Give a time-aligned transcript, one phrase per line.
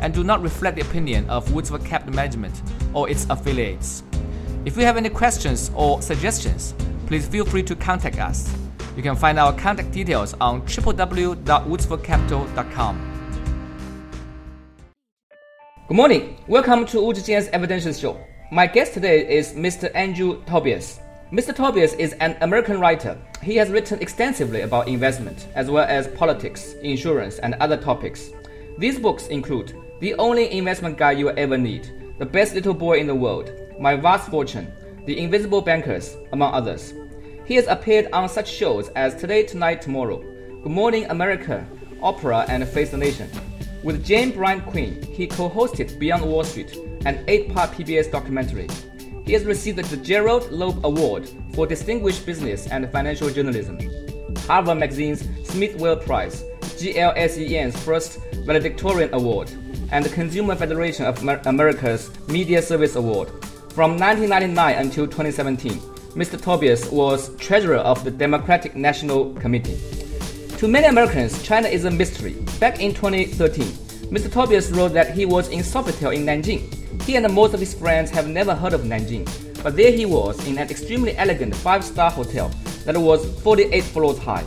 [0.00, 2.60] and do not reflect the opinion of Woodsford Capital Management
[2.92, 4.02] or its affiliates.
[4.64, 6.74] If you have any questions or suggestions,
[7.06, 8.52] please feel free to contact us.
[8.96, 13.12] You can find our contact details on www.woodsfordcapital.com.
[15.88, 16.36] Good morning.
[16.48, 18.18] Welcome to Wu Zhijian's Evidential Show.
[18.50, 19.88] My guest today is Mr.
[19.94, 20.98] Andrew Tobias.
[21.30, 21.54] Mr.
[21.54, 23.16] Tobias is an American writer.
[23.42, 28.30] He has written extensively about investment, as well as politics, insurance, and other topics.
[28.78, 32.98] These books include the only investment guide you will ever need, The Best Little Boy
[32.98, 34.70] in the World, My Vast Fortune,
[35.06, 36.92] The Invisible Bankers, among others.
[37.46, 40.18] He has appeared on such shows as Today, Tonight, Tomorrow,
[40.62, 41.66] Good Morning America,
[42.02, 43.30] Oprah, and Face the Nation.
[43.82, 48.68] With Jane Bryant Quinn, he co hosted Beyond Wall Street, an eight part PBS documentary.
[49.24, 53.78] He has received the Gerald Loeb Award for Distinguished Business and Financial Journalism,
[54.46, 59.50] Harvard Magazine's Smith-Weld Prize, GLSEN's first valedictorian award,
[59.92, 63.28] and the Consumer Federation of America's Media Service Award.
[63.72, 65.72] From 1999 until 2017,
[66.14, 66.40] Mr.
[66.40, 69.78] Tobias was treasurer of the Democratic National Committee.
[70.58, 72.32] To many Americans, China is a mystery.
[72.58, 73.66] Back in 2013,
[74.10, 74.32] Mr.
[74.32, 76.72] Tobias wrote that he was in Sofitel in Nanjing.
[77.02, 79.28] He and most of his friends have never heard of Nanjing,
[79.62, 82.50] but there he was in an extremely elegant five-star hotel
[82.86, 84.44] that was 48 floors high.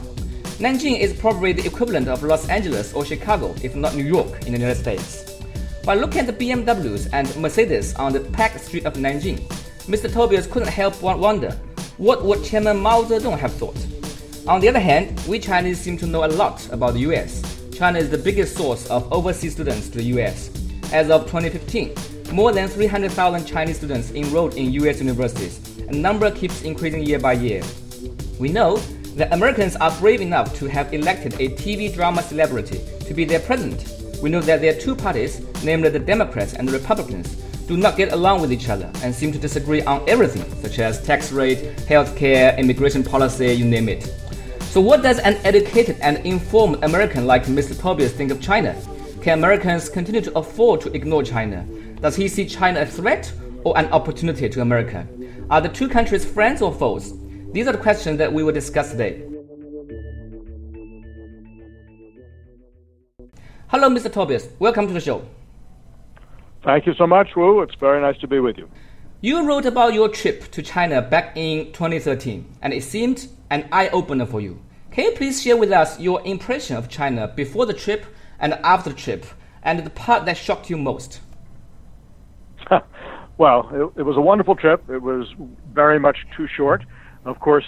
[0.57, 4.53] Nanjing is probably the equivalent of Los Angeles or Chicago, if not New York, in
[4.53, 5.28] the United States.
[5.89, 9.39] By looking at the BMWs and Mercedes on the packed street of Nanjing,
[9.87, 10.13] Mr.
[10.13, 11.49] Tobias couldn't help but wonder
[11.97, 13.75] what would Chairman Mao Zedong have thought.
[14.47, 17.41] On the other hand, we Chinese seem to know a lot about the US.
[17.75, 20.51] China is the biggest source of overseas students to the US.
[20.93, 21.95] As of 2015,
[22.33, 27.17] more than 300,000 Chinese students enrolled in US universities, and the number keeps increasing year
[27.17, 27.63] by year.
[28.37, 28.77] We know
[29.15, 33.39] that Americans are brave enough to have elected a TV drama celebrity to be their
[33.39, 37.35] president we know that their two parties, namely the Democrats and the Republicans,
[37.67, 41.03] do not get along with each other and seem to disagree on everything, such as
[41.05, 44.03] tax rate, healthcare, immigration policy, you name it.
[44.71, 47.79] So, what does an educated and informed American like Mr.
[47.79, 48.75] Tobias think of China?
[49.21, 51.65] Can Americans continue to afford to ignore China?
[52.01, 53.31] Does he see China a threat
[53.63, 55.07] or an opportunity to America?
[55.49, 57.13] Are the two countries friends or foes?
[57.51, 59.28] These are the questions that we will discuss today.
[63.71, 64.11] Hello, Mr.
[64.11, 64.49] Tobias.
[64.57, 65.21] Welcome to the show.
[66.63, 67.61] Thank you so much, Wu.
[67.61, 68.67] It's very nice to be with you.
[69.21, 73.89] You wrote about your trip to China back in 2013, and it seemed an eye
[73.89, 74.59] opener for you.
[74.89, 78.07] Can you please share with us your impression of China before the trip
[78.39, 79.23] and after the trip,
[79.61, 81.21] and the part that shocked you most?
[83.37, 84.89] well, it, it was a wonderful trip.
[84.89, 85.27] It was
[85.73, 86.83] very much too short.
[87.23, 87.65] Of course,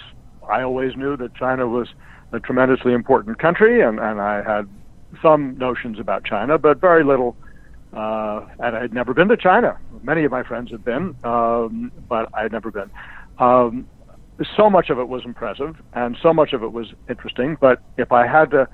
[0.50, 1.86] I always knew that China was
[2.32, 4.68] a tremendously important country, and, and I had
[5.20, 7.36] some notions about China, but very little.
[7.92, 9.76] Uh, and I had never been to China.
[10.02, 12.90] Many of my friends had been, um, but I had never been.
[13.38, 13.86] Um,
[14.56, 17.56] so much of it was impressive, and so much of it was interesting.
[17.60, 18.66] But if I had to,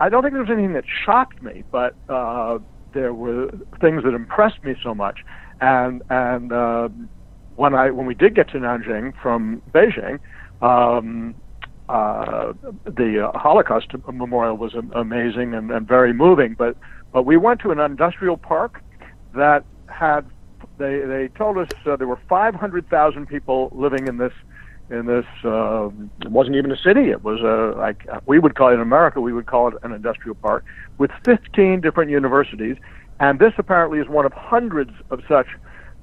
[0.00, 2.58] I don't think there was anything that shocked me, but uh,
[2.94, 3.50] there were
[3.80, 5.18] things that impressed me so much.
[5.60, 6.88] And and uh,
[7.56, 10.18] when I when we did get to Nanjing from Beijing,
[10.62, 11.34] um,
[11.88, 12.52] uh,
[12.84, 16.54] the Holocaust memorial was amazing and, and very moving.
[16.54, 16.76] But
[17.12, 18.82] but we went to an industrial park
[19.34, 20.26] that had
[20.78, 24.32] they they told us uh, there were 500,000 people living in this
[24.90, 25.88] in this uh,
[26.22, 29.20] it wasn't even a city it was a like we would call it in America
[29.20, 30.64] we would call it an industrial park
[30.98, 32.76] with 15 different universities
[33.18, 35.46] and this apparently is one of hundreds of such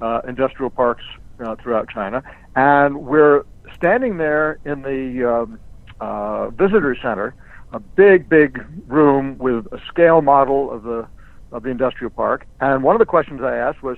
[0.01, 1.03] uh, industrial parks
[1.39, 2.23] uh, throughout China
[2.55, 5.59] and we're standing there in the um,
[6.03, 7.33] uh, visitor center,
[7.71, 11.07] a big, big room with a scale model of the
[11.51, 12.45] of the industrial park.
[12.59, 13.97] And one of the questions I asked was,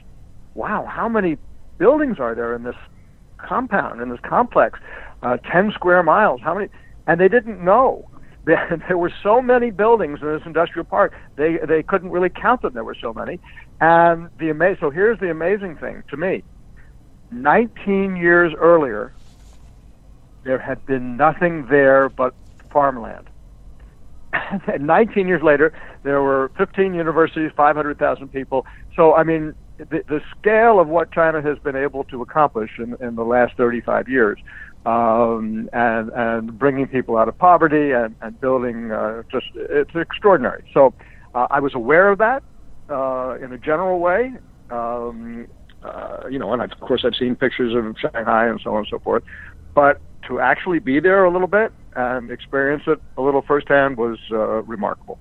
[0.54, 1.38] "Wow, how many
[1.78, 2.76] buildings are there in this
[3.38, 4.80] compound in this complex?
[5.24, 6.42] Uh, Ten square miles?
[6.42, 6.70] How many?"
[7.08, 8.10] And they didn't know.
[8.88, 11.14] There were so many buildings in this industrial park.
[11.36, 12.74] They they couldn't really count them.
[12.76, 13.40] There were so many.
[13.82, 16.44] And the ama- so here's the amazing thing to me.
[17.32, 19.14] 19 years earlier,
[20.46, 22.34] there had been nothing there but
[22.72, 23.30] farmland.
[24.74, 28.66] and 19 years later, there were 15 universities, 500,000 people.
[28.96, 32.96] So, I mean, the, the scale of what China has been able to accomplish in,
[33.02, 34.40] in the last 35 years,
[34.86, 40.64] um, and and bringing people out of poverty and, and building uh, just it's extraordinary.
[40.74, 40.94] So
[41.34, 42.44] uh, I was aware of that
[42.90, 44.34] uh, in a general way.
[44.70, 45.48] Um,
[45.84, 48.80] uh, you know, and I've, of course I've seen pictures of Shanghai and so on
[48.80, 49.24] and so forth.
[49.74, 54.18] But to actually be there a little bit and experience it a little firsthand was
[54.32, 55.18] uh, remarkable.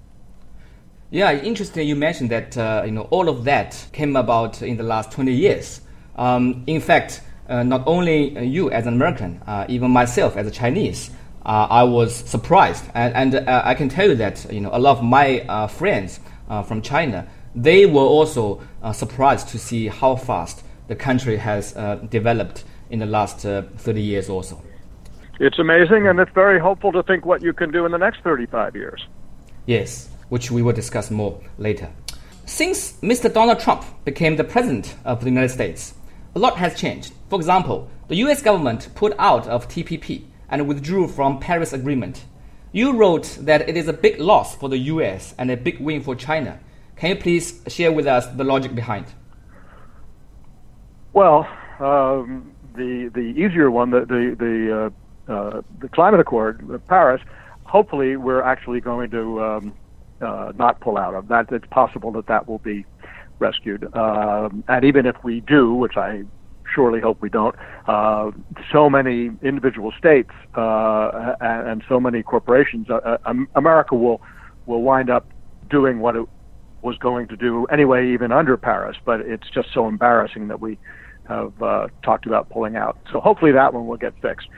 [1.11, 1.87] Yeah, interesting.
[1.87, 5.33] You mentioned that uh, you know all of that came about in the last 20
[5.33, 5.81] years.
[6.17, 10.51] Um, in fact, uh, not only you as an American, uh, even myself as a
[10.51, 11.11] Chinese,
[11.47, 14.79] uh, I was surprised, and, and uh, I can tell you that you know a
[14.79, 16.21] lot of my uh, friends
[16.67, 18.61] from China, they were also
[18.93, 21.73] surprised to see how fast the country has
[22.11, 24.61] developed in the last 30 years or so.
[25.41, 28.21] It's amazing, and it's very hopeful to think what you can do in the next
[28.23, 29.05] 35 years.
[29.67, 31.91] Yes, which we will discuss more later.
[32.47, 33.33] Since Mr.
[33.33, 35.95] Donald Trump became the president of the United States,
[36.35, 37.13] a lot has changed.
[37.31, 42.25] For example, the US government pulled out of TPP and withdrew from Paris Agreement.
[42.71, 46.03] You wrote that it is a big loss for the US and a big win
[46.03, 46.61] for China.
[46.97, 49.07] Can you please share with us the logic behind?
[51.13, 51.49] Well,
[51.81, 54.91] um, the the easier one, the the the, uh,
[55.29, 57.23] uh, the climate accord, Paris.
[57.65, 59.75] Hopefully, we're actually going to um,
[60.21, 61.51] uh, not pull out of that.
[61.51, 62.85] It's possible that that will be
[63.39, 63.85] rescued.
[63.97, 66.25] Um, and even if we do, which I
[66.75, 67.55] surely hope we don't,
[67.87, 68.31] uh,
[68.73, 73.19] so many individual states uh, and, and, so many corporations, uh,
[73.55, 74.21] America will
[74.67, 75.27] will wind up
[75.69, 76.27] doing what it
[76.83, 78.97] was going to do anyway, even under Paris.
[79.05, 80.79] But it's just so embarrassing that we
[81.29, 82.99] have uh, talked about pulling out.
[83.13, 84.49] So hopefully that one will get fixed.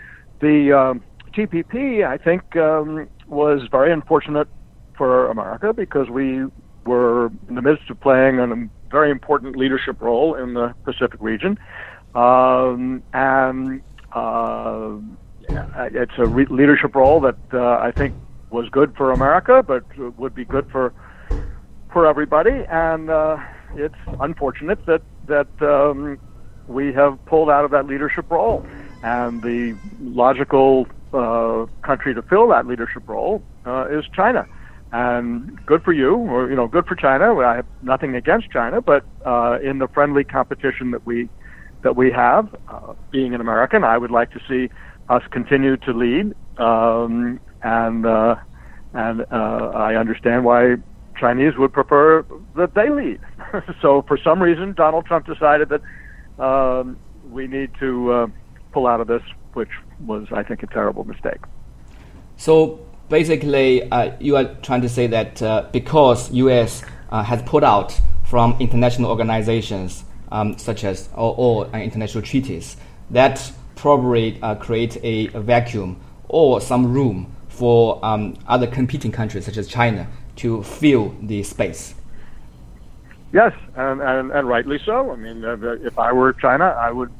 [0.40, 1.02] The um,
[1.34, 4.48] TPP, I think, um, was very unfortunate
[4.96, 6.44] for America because we
[6.84, 8.46] were in the midst of playing a
[8.90, 11.58] very important leadership role in the Pacific region.
[12.14, 13.82] Um, and
[14.14, 14.96] uh,
[15.92, 18.14] it's a re- leadership role that uh, I think
[18.50, 19.84] was good for America, but
[20.18, 20.94] would be good for
[21.92, 22.64] for everybody.
[22.70, 23.36] And uh,
[23.74, 26.18] it's unfortunate that that um,
[26.66, 28.64] we have pulled out of that leadership role.
[29.06, 34.48] And the logical uh, country to fill that leadership role uh, is China
[34.90, 37.36] and good for you, or you know, good for China.
[37.36, 41.28] I have nothing against China, but uh, in the friendly competition that we
[41.84, 44.70] that we have, uh, being an American, I would like to see
[45.08, 48.34] us continue to lead, um, and uh,
[48.92, 50.76] and uh, I understand why
[51.16, 52.24] Chinese would prefer
[52.56, 53.20] that they lead.
[53.82, 58.32] so for some reason, Donald Trump decided that um, we need to
[58.76, 59.23] pull out of this,
[59.55, 59.70] which
[60.05, 61.40] was, I think, a terrible mistake.
[62.37, 62.78] So
[63.08, 66.84] basically, uh, you are trying to say that uh, because U.S.
[67.08, 72.76] Uh, has put out from international organizations um, such as or, or uh, international treaties,
[73.11, 79.46] that probably uh, create a, a, vacuum or some room for um, other competing countries
[79.46, 81.94] such as China to fill the space.
[83.32, 85.12] Yes, and, and, and rightly so.
[85.12, 87.11] I mean, uh, if I were China, I would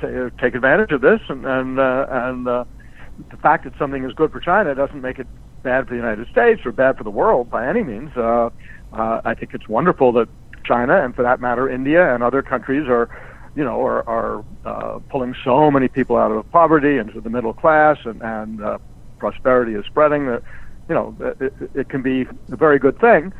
[0.00, 0.06] t-
[0.40, 4.74] take advantage of this and and and the fact that something is good for China
[4.74, 5.26] doesn't make it
[5.62, 8.10] bad for the United States or bad for the world by any means.
[8.16, 8.50] Uh,
[8.92, 10.28] uh, I think it's wonderful that
[10.64, 13.08] China, and for that matter, India and other countries are,
[13.54, 17.52] you know, are, are uh, pulling so many people out of poverty into the middle
[17.52, 18.78] class, and, and uh,
[19.18, 20.26] prosperity is spreading.
[20.26, 20.42] That,
[20.88, 23.32] you know, it, it can be a very good thing.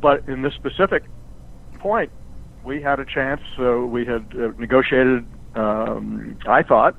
[0.00, 1.04] But in this specific
[1.78, 2.10] point,
[2.64, 3.40] we had a chance.
[3.56, 5.26] So we had uh, negotiated.
[5.54, 6.96] Um, I thought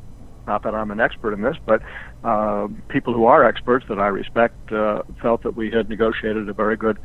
[0.47, 1.81] not that I'm an expert in this, but
[2.23, 6.53] uh, people who are experts that I respect uh, felt that we had negotiated a
[6.53, 6.97] very good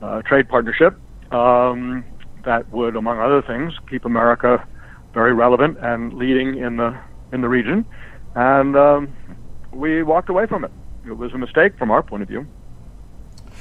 [0.00, 0.98] uh, trade partnership
[1.32, 2.04] um,
[2.44, 4.66] that would, among other things, keep America
[5.14, 6.98] very relevant and leading in the
[7.32, 7.84] in the region.
[8.34, 9.14] And um,
[9.72, 10.70] we walked away from it.
[11.06, 12.46] It was a mistake from our point of view.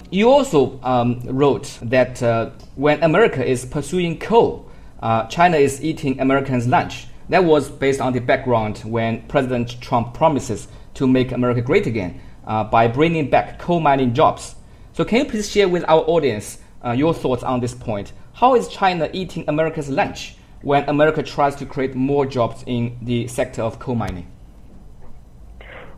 [0.10, 4.70] You also um, wrote that uh, when America is pursuing coal,
[5.02, 7.08] uh, China is eating Americans' lunch.
[7.32, 12.20] That was based on the background when President Trump promises to make America great again
[12.46, 14.56] uh, by bringing back coal mining jobs.
[14.92, 18.12] So, can you please share with our audience uh, your thoughts on this point?
[18.34, 23.28] How is China eating America's lunch when America tries to create more jobs in the
[23.28, 24.30] sector of coal mining?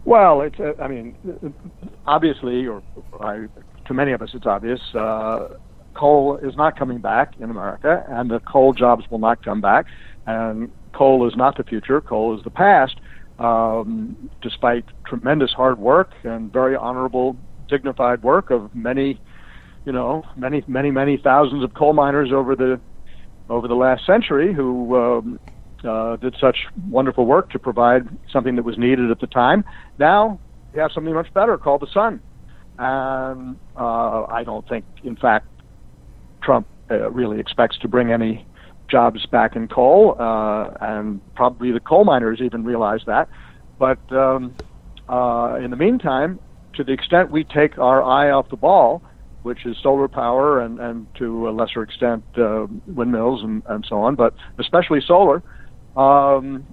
[0.05, 1.15] Well, it's, uh, I mean,
[2.05, 2.83] obviously, or
[3.19, 3.47] I,
[3.85, 4.81] to many of us, it's obvious.
[4.93, 5.57] Uh,
[5.95, 9.87] coal is not coming back in America, and the coal jobs will not come back.
[10.27, 13.00] And coal is not the future, coal is the past,
[13.39, 17.35] um, despite tremendous hard work and very honorable,
[17.67, 19.19] dignified work of many,
[19.85, 22.79] you know, many, many, many thousands of coal miners over the
[23.50, 25.39] over the last century who um,
[25.83, 26.55] uh, did such
[26.88, 29.65] wonderful work to provide something that was needed at the time.
[30.00, 30.39] Now
[30.73, 32.21] you have something much better called the sun.
[32.79, 35.47] And uh, I don't think, in fact,
[36.41, 38.45] Trump uh, really expects to bring any
[38.89, 43.29] jobs back in coal, uh, and probably the coal miners even realize that.
[43.79, 44.55] But um,
[45.09, 46.39] uh, in the meantime,
[46.75, 49.01] to the extent we take our eye off the ball,
[49.43, 54.01] which is solar power and, and to a lesser extent uh, windmills and, and so
[54.01, 55.43] on, but especially solar,
[55.97, 56.65] um,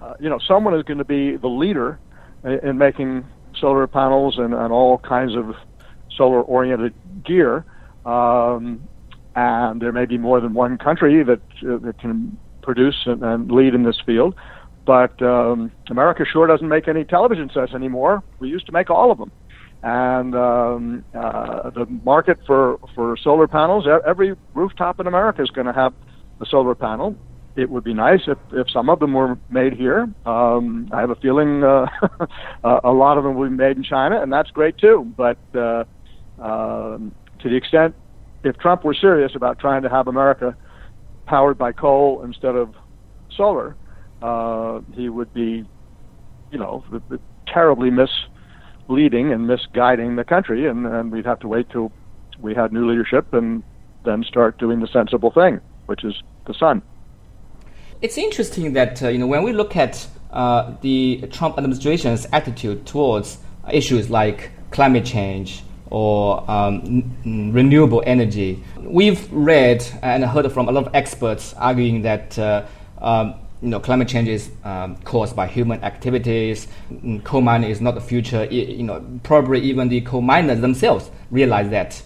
[0.00, 1.98] uh, you know, someone is going to be the leader
[2.44, 3.24] in, in making
[3.58, 5.54] solar panels and, and all kinds of
[6.16, 7.64] solar oriented gear.
[8.04, 8.86] Um,
[9.34, 13.50] and there may be more than one country that, uh, that can produce and, and
[13.50, 14.34] lead in this field.
[14.86, 18.22] But um, America sure doesn't make any television sets anymore.
[18.38, 19.30] We used to make all of them.
[19.82, 25.66] And um, uh, the market for, for solar panels, every rooftop in America is going
[25.66, 25.94] to have
[26.40, 27.16] a solar panel.
[27.56, 30.08] It would be nice if, if some of them were made here.
[30.24, 31.86] Um, I have a feeling uh,
[32.64, 35.12] a lot of them will be made in China, and that's great too.
[35.16, 35.84] But uh,
[36.40, 37.94] um, to the extent,
[38.42, 40.56] if Trump were serious about trying to have America
[41.26, 42.74] powered by coal instead of
[43.36, 43.76] solar,
[44.22, 45.64] uh, he would be,
[46.50, 46.84] you know,
[47.46, 51.92] terribly misleading and misguiding the country, and, and we'd have to wait till
[52.40, 53.62] we had new leadership and
[54.04, 56.14] then start doing the sensible thing, which is
[56.46, 56.82] the sun.
[58.00, 62.86] It's interesting that uh, you know when we look at uh, the Trump administration's attitude
[62.86, 63.38] towards
[63.70, 70.86] issues like climate change or um, renewable energy, we've read and heard from a lot
[70.86, 72.38] of experts arguing that.
[72.38, 72.66] Uh,
[72.98, 76.66] um, you know, climate change is um, caused by human activities.
[77.24, 78.44] Coal mining is not the future.
[78.46, 82.02] You know, probably even the coal miners themselves realize that.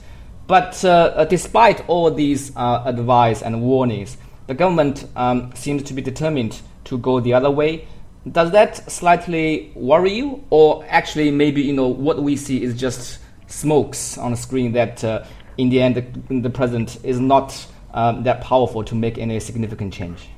[0.47, 5.95] But uh, uh, despite all these uh, advice and warnings, the government um, seems to
[5.95, 7.87] be determined to go the other way.
[8.31, 13.19] Does that slightly worry you, or actually maybe you know what we see is just
[13.54, 15.25] smokes on the screen that uh,
[15.56, 19.92] in the end the, the president is not um, that powerful to make any significant
[19.92, 20.28] change?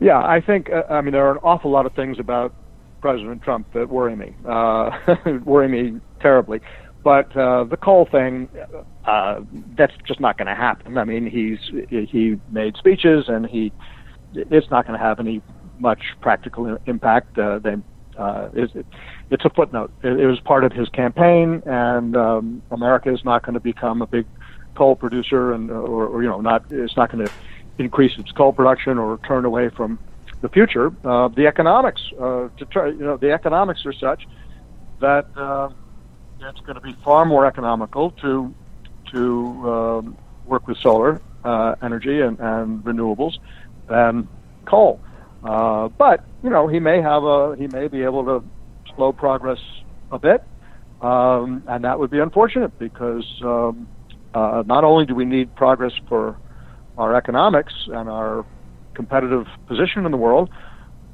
[0.00, 2.54] Yeah, I think uh, I mean there are an awful lot of things about
[3.00, 4.90] President Trump that worry me, uh,
[5.44, 6.60] worry me terribly.
[7.04, 8.48] But uh, the coal thing,
[9.04, 9.40] uh,
[9.76, 10.98] that's just not going to happen.
[10.98, 13.72] I mean, he's he made speeches, and he
[14.34, 15.40] it's not going to have any
[15.78, 17.38] much practical impact.
[17.38, 17.76] Uh, they
[18.18, 18.72] uh, it's,
[19.30, 19.90] it's a footnote.
[20.02, 24.02] It, it was part of his campaign, and um, America is not going to become
[24.02, 24.26] a big
[24.74, 27.32] coal producer, and or, or you know, not it's not going to
[27.78, 29.98] increase its coal production or turn away from
[30.40, 30.92] the future.
[31.04, 34.26] Uh, the economics, uh, to try, you know, the economics are such
[35.00, 35.68] that uh,
[36.40, 38.54] it's going to be far more economical to
[39.12, 43.38] to um, work with solar uh, energy and, and renewables
[43.88, 44.28] than
[44.64, 45.00] coal.
[45.42, 48.44] Uh, but you know, he may have a he may be able to
[48.98, 49.60] slow progress
[50.10, 50.42] a bit,
[51.00, 53.88] um, and that would be unfortunate because um,
[54.34, 56.36] uh, not only do we need progress for
[56.98, 58.44] our economics and our
[58.94, 60.50] competitive position in the world,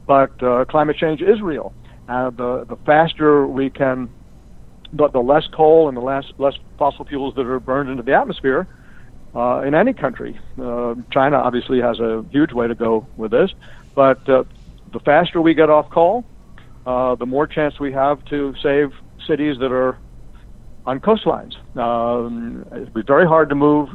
[0.07, 1.75] but uh, climate change is real.
[2.09, 4.09] And the, the faster we can,
[4.95, 8.15] the, the less coal and the less, less fossil fuels that are burned into the
[8.15, 8.67] atmosphere
[9.35, 10.39] uh, in any country.
[10.59, 13.53] Uh, China obviously has a huge way to go with this,
[13.95, 14.45] but uh,
[14.93, 16.25] the faster we get off coal,
[16.87, 18.91] uh, the more chance we have to save
[19.27, 19.99] cities that are
[20.87, 21.55] on coastlines.
[21.79, 23.89] Um, it'd be very hard to move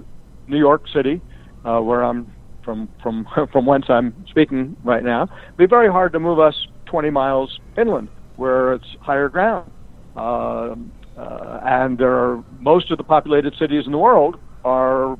[0.47, 1.21] New York City
[1.65, 2.31] uh, where I'm
[2.63, 5.23] from from from whence I'm speaking right now.
[5.23, 6.55] It'd be very hard to move us
[6.85, 9.69] 20 miles inland where it's higher ground.
[10.15, 10.75] Uh,
[11.17, 15.13] uh, and there are most of the populated cities in the world are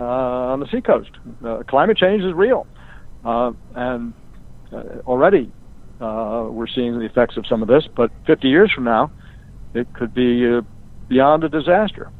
[0.00, 1.10] uh, on the seacoast.
[1.44, 2.66] Uh, climate change is real,
[3.24, 4.12] uh, and
[5.06, 5.52] already
[6.00, 7.84] uh, we're seeing the effects of some of this.
[7.94, 9.10] But 50 years from now,
[9.74, 10.62] it could be uh,
[11.08, 12.10] beyond a disaster.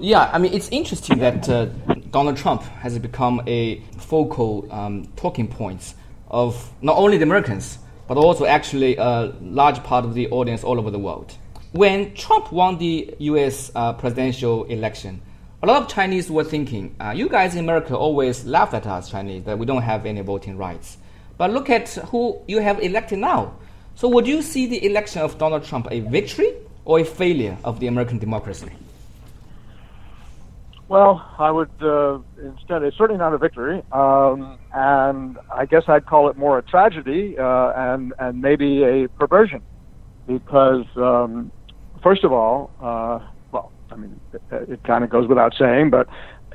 [0.00, 1.66] Yeah, I mean, it's interesting that uh,
[2.10, 5.94] Donald Trump has become a focal um, talking point
[6.28, 7.78] of not only the Americans,
[8.08, 11.36] but also actually a large part of the audience all over the world.
[11.72, 15.20] When Trump won the US uh, presidential election,
[15.62, 19.10] a lot of Chinese were thinking, uh, you guys in America always laugh at us,
[19.10, 20.98] Chinese, that we don't have any voting rights.
[21.36, 23.54] But look at who you have elected now.
[23.96, 26.52] So, would you see the election of Donald Trump a victory
[26.84, 28.70] or a failure of the American democracy?
[30.88, 32.82] Well, I would uh, instead.
[32.82, 37.38] It's certainly not a victory, um, and I guess I'd call it more a tragedy
[37.38, 39.62] uh, and and maybe a perversion,
[40.26, 41.50] because um,
[42.02, 43.18] first of all, uh,
[43.50, 46.06] well, I mean, it, it kind of goes without saying, but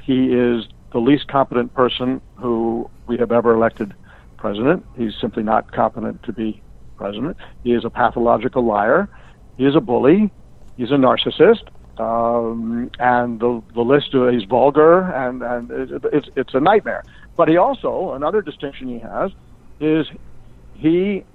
[0.04, 3.94] he is the least competent person who we have ever elected
[4.40, 4.86] president.
[4.98, 6.62] He's simply not competent to be
[6.98, 7.38] president.
[7.64, 9.10] He is a pathological liar.
[9.58, 10.32] He is a bully.
[10.78, 11.70] He's a narcissist.
[12.00, 17.04] Um, and the, the list uh, he's vulgar and, and it, it's, it's a nightmare.
[17.36, 19.32] But he also, another distinction he has
[19.82, 20.08] is
[20.76, 21.26] he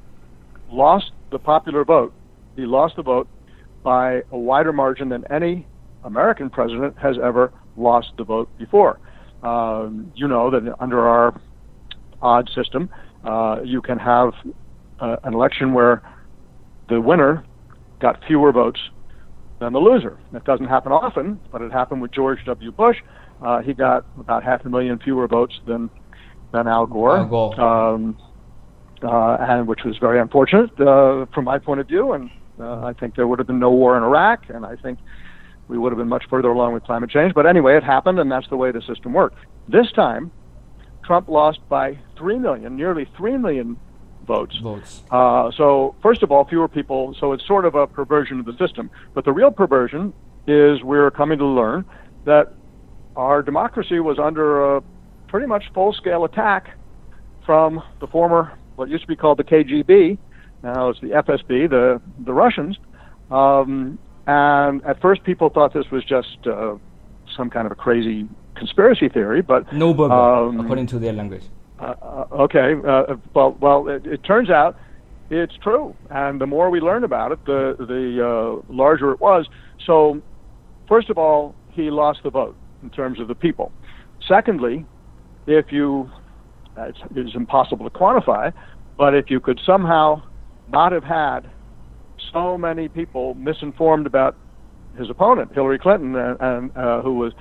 [0.70, 2.14] lost the popular vote.
[2.56, 3.28] He lost the vote
[3.82, 5.66] by a wider margin than any
[6.02, 8.98] American president has ever lost the vote before.
[9.42, 11.38] Um, you know that under our
[12.24, 12.88] odd system,
[13.24, 14.32] uh, you can have
[15.00, 16.02] uh, an election where
[16.88, 17.44] the winner
[18.00, 18.80] got fewer votes
[19.60, 20.18] than the loser.
[20.32, 22.72] That doesn't happen often, but it happened with George W.
[22.72, 22.96] Bush.
[23.42, 25.90] Uh, he got about half a million fewer votes than
[26.52, 27.60] than Al Gore, Al Gore.
[27.60, 28.16] Um,
[29.02, 32.12] uh, and which was very unfortunate uh, from my point of view.
[32.12, 34.98] And uh, I think there would have been no war in Iraq, and I think
[35.68, 37.34] we would have been much further along with climate change.
[37.34, 39.36] But anyway, it happened, and that's the way the system worked.
[39.68, 40.30] This time,
[41.04, 43.76] Trump lost by three million, nearly three million
[44.26, 44.56] votes.
[44.58, 45.02] Votes.
[45.10, 47.14] Uh, so first of all, fewer people.
[47.18, 48.90] So it's sort of a perversion of the system.
[49.14, 50.12] But the real perversion
[50.46, 51.84] is we're coming to learn
[52.24, 52.52] that
[53.16, 54.82] our democracy was under a
[55.28, 56.76] pretty much full-scale attack
[57.44, 60.18] from the former, what used to be called the KGB.
[60.62, 62.78] Now it's the FSB, the the Russians.
[63.30, 66.76] Um, and at first, people thought this was just uh,
[67.36, 71.44] some kind of a crazy conspiracy theory, but no burger, um, according to their language.
[71.78, 74.76] Uh, uh, okay, uh, well, well, it, it, turns out
[75.30, 79.46] it's true, and the more we learn about it, the the uh, larger it was.
[79.84, 80.22] So,
[80.88, 83.72] first of all, he lost the vote in terms of the people.
[84.26, 84.86] Secondly,
[85.46, 86.10] if you,
[86.76, 88.52] it's, it's impossible to quantify,
[88.96, 90.22] but if you could somehow
[90.68, 91.40] not have had
[92.32, 94.36] so many people misinformed about
[94.98, 97.32] his opponent, Hillary Clinton, and, and uh, who was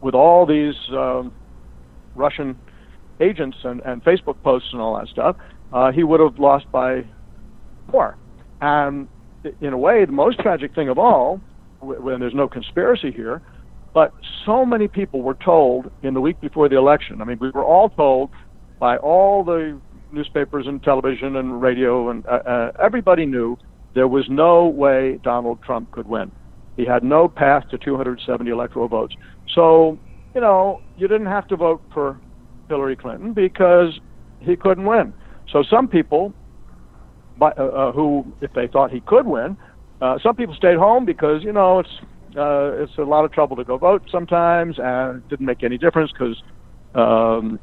[0.00, 1.32] with all these um,
[2.14, 2.58] Russian
[3.20, 5.36] agents and, and Facebook posts and all that stuff,
[5.72, 7.04] uh, he would have lost by
[7.92, 8.16] more.
[8.60, 9.08] And
[9.60, 11.40] in a way, the most tragic thing of all,
[11.80, 13.42] when there's no conspiracy here,
[13.92, 14.12] but
[14.46, 17.20] so many people were told in the week before the election.
[17.20, 18.30] I mean, we were all told
[18.78, 19.80] by all the
[20.12, 23.56] newspapers and television and radio, and uh, uh, everybody knew
[23.94, 26.30] there was no way Donald Trump could win.
[26.76, 29.14] He had no path to 270 electoral votes.
[29.54, 29.98] So,
[30.34, 32.18] you know, you didn't have to vote for
[32.68, 33.98] Hillary Clinton because
[34.40, 35.12] he couldn't win.
[35.50, 36.32] So some people,
[37.40, 39.56] uh, uh, who, if they thought he could win,
[40.00, 41.90] uh, some people stayed home because you know it's
[42.36, 45.76] uh, it's a lot of trouble to go vote sometimes, and it didn't make any
[45.76, 46.42] difference because
[46.94, 47.58] um,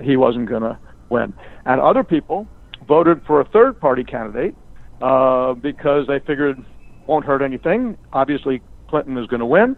[0.00, 0.78] he wasn't going to
[1.10, 1.34] win.
[1.66, 2.46] And other people
[2.86, 4.54] voted for a third party candidate
[5.02, 6.64] uh, because they figured
[7.06, 7.98] won't hurt anything.
[8.12, 9.76] Obviously, Clinton is going to win.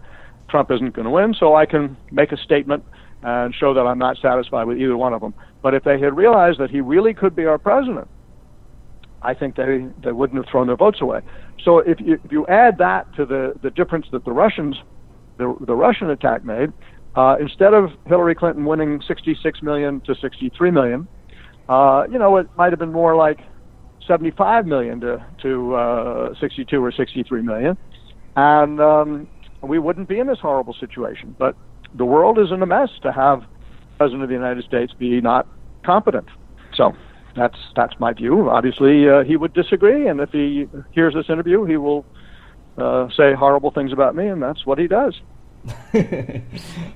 [0.49, 2.85] Trump isn't going to win, so I can make a statement
[3.23, 5.35] and show that I'm not satisfied with either one of them.
[5.63, 8.07] But if they had realized that he really could be our president,
[9.23, 11.21] I think they, they wouldn't have thrown their votes away.
[11.65, 14.77] So if you, if you add that to the, the difference that the Russians,
[15.39, 16.71] the, the Russian attack made,
[17.17, 21.09] uh, instead of Hillary Clinton winning 66 million to 63 million,
[21.69, 23.41] uh, you know, it might have been more like
[24.07, 27.79] 75 million to, to uh, 62 or 63 million.
[28.37, 29.29] And um,
[29.69, 31.35] we wouldn't be in this horrible situation.
[31.39, 31.57] But
[31.95, 33.47] the world is in a mess to have the
[33.99, 35.47] President of the United States be not
[35.85, 36.29] competent.
[36.75, 36.95] So
[37.37, 38.51] that's that's my view.
[38.51, 42.05] Obviously, uh, he would disagree, and if he hears this interview, he will
[42.79, 45.21] uh, say horrible things about me, and that's what he does.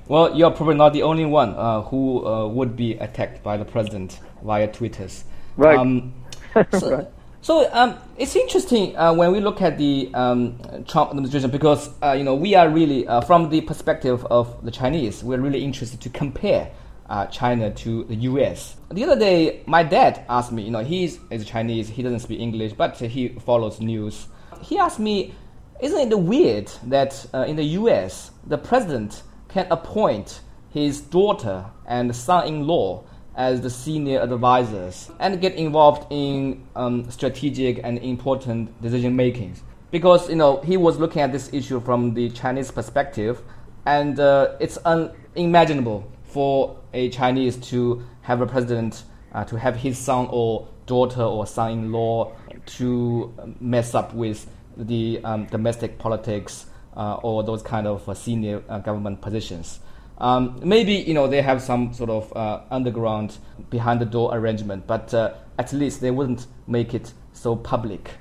[0.07, 3.65] well, you're probably not the only one uh, who uh, would be attacked by the
[3.65, 5.23] president via tweets.
[5.57, 5.77] Right.
[5.77, 6.13] Um,
[6.71, 7.07] so, right.
[7.41, 12.11] So um, it's interesting uh, when we look at the um, Trump administration because uh,
[12.11, 16.01] you know we are really uh, from the perspective of the Chinese, we're really interested
[16.01, 16.69] to compare
[17.09, 18.75] uh, China to the U.S.
[18.91, 22.41] The other day, my dad asked me, you know, he's is Chinese, he doesn't speak
[22.41, 24.27] English, but he follows news.
[24.61, 25.33] He asked me,
[25.79, 28.31] isn't it weird that uh, in the U.S.
[28.47, 33.03] the president can appoint his daughter and son-in-law
[33.35, 39.55] as the senior advisors and get involved in um, strategic and important decision making.
[39.91, 43.41] Because you know he was looking at this issue from the Chinese perspective,
[43.85, 49.97] and uh, it's unimaginable for a Chinese to have a president uh, to have his
[49.97, 52.31] son or daughter or son-in-law
[52.65, 56.65] to mess up with the um, domestic politics
[56.95, 59.79] uh, or those kind of uh, senior uh, government positions.
[60.19, 63.37] Um, maybe you know they have some sort of uh, underground
[63.69, 68.11] behind the door arrangement, but uh, at least they wouldn't make it so public.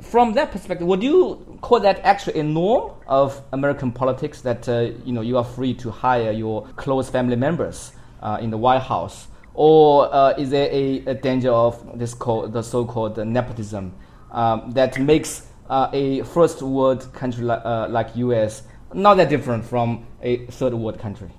[0.00, 4.92] From that perspective, would you call that actually a norm of American politics that uh,
[5.04, 8.82] you know you are free to hire your close family members uh, in the White
[8.82, 13.92] House, or uh, is there a, a, danger of this called the so-called nepotism
[14.30, 18.62] um, that makes uh, a first world country like, uh, like U.S.
[18.94, 21.30] not that different from a third world country?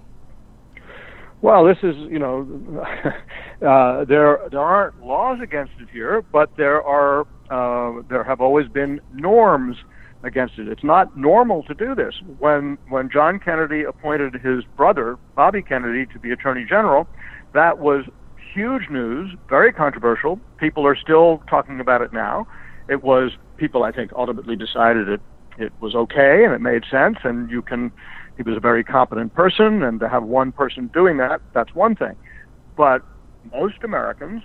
[1.42, 2.48] Well, this is you know
[3.68, 8.68] uh, there there aren't laws against it here, but there are uh, there have always
[8.68, 9.78] been norms
[10.24, 10.68] against it.
[10.68, 12.14] It's not normal to do this.
[12.38, 17.08] When when John Kennedy appointed his brother Bobby Kennedy to be Attorney General,
[17.54, 18.06] that was
[18.54, 20.40] huge news, very controversial.
[20.58, 22.46] People are still talking about it now.
[22.88, 25.22] It was people I think ultimately decided it
[25.58, 27.92] it was okay and it made sense and you can
[28.44, 31.96] he was a very competent person and to have one person doing that that's one
[31.96, 32.16] thing.
[32.76, 33.04] But
[33.54, 34.42] most Americans,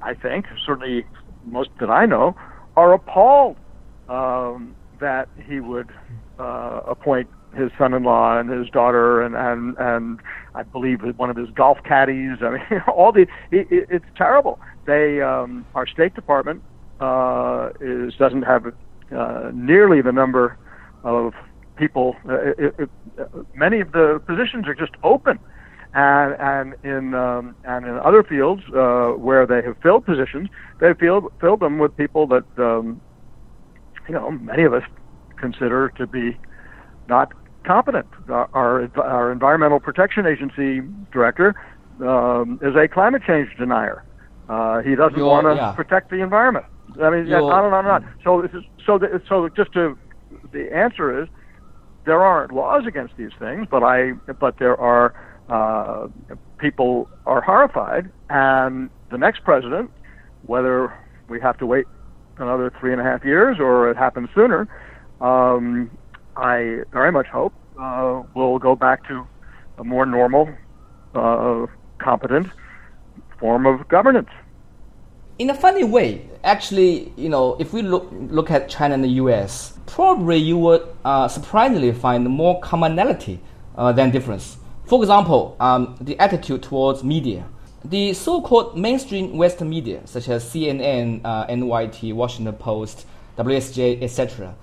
[0.00, 1.04] I think, certainly
[1.44, 2.36] most that I know,
[2.76, 3.56] are appalled
[4.08, 5.90] um, that he would
[6.38, 10.20] uh, appoint his son-in-law and his daughter and and and
[10.54, 12.38] I believe one of his golf caddies.
[12.42, 14.60] I mean, all the it, it's terrible.
[14.86, 16.62] They um, our State Department
[17.00, 18.66] uh, is doesn't have
[19.16, 20.56] uh, nearly the number
[21.02, 21.34] of
[21.76, 22.16] people.
[22.28, 22.90] Uh, it, it,
[23.54, 25.38] many of the positions are just open,
[25.94, 30.48] and and in um, and in other fields uh, where they have filled positions,
[30.80, 33.00] they've filled filled them with people that um,
[34.08, 34.82] you know, many of us
[35.36, 36.36] consider to be
[37.08, 37.32] not
[37.64, 38.06] competent.
[38.28, 40.80] Our, our Environmental Protection Agency
[41.12, 41.54] director
[42.00, 44.04] um, is a climate change denier.
[44.48, 45.72] Uh, he doesn't want to yeah.
[45.72, 46.66] protect the environment.
[47.00, 48.14] I mean, on and on and on.
[48.24, 49.96] So, this is, so, the, so just to
[50.52, 51.28] the answer is
[52.04, 55.14] there aren't laws against these things, but I, but there are
[55.48, 56.08] uh,
[56.58, 59.90] people are horrified, and the next president,
[60.46, 60.92] whether
[61.28, 61.86] we have to wait
[62.38, 64.68] another three and a half years or it happens sooner,
[65.20, 65.90] um,
[66.36, 69.26] I very much hope uh, we'll go back to
[69.78, 70.48] a more normal,
[71.14, 71.66] uh,
[71.98, 72.48] competent
[73.38, 74.28] form of governance.
[75.42, 79.14] In a funny way, actually, you know, if we look look at China and the
[79.24, 83.40] U.S., probably you would uh, surprisingly find more commonality
[83.76, 84.56] uh, than difference.
[84.84, 87.44] For example, um, the attitude towards media.
[87.84, 93.04] The so-called mainstream Western media, such as CNN, uh, NYT, Washington Post,
[93.36, 94.54] WSJ, etc.,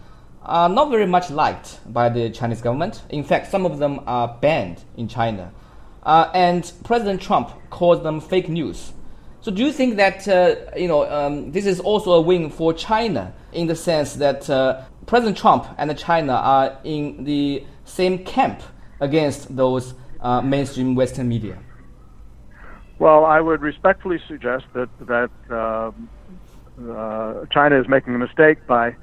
[0.44, 3.02] are not very much liked by the Chinese government.
[3.10, 5.52] In fact, some of them are banned in China.
[6.04, 8.94] Uh, and President Trump calls them fake news.
[9.50, 12.72] So, do you think that uh, you know um, this is also a win for
[12.72, 18.62] China in the sense that uh, President Trump and China are in the same camp
[19.00, 21.58] against those uh, mainstream Western media?
[23.00, 26.08] Well, I would respectfully suggest that that um,
[26.88, 28.96] uh, China is making a mistake by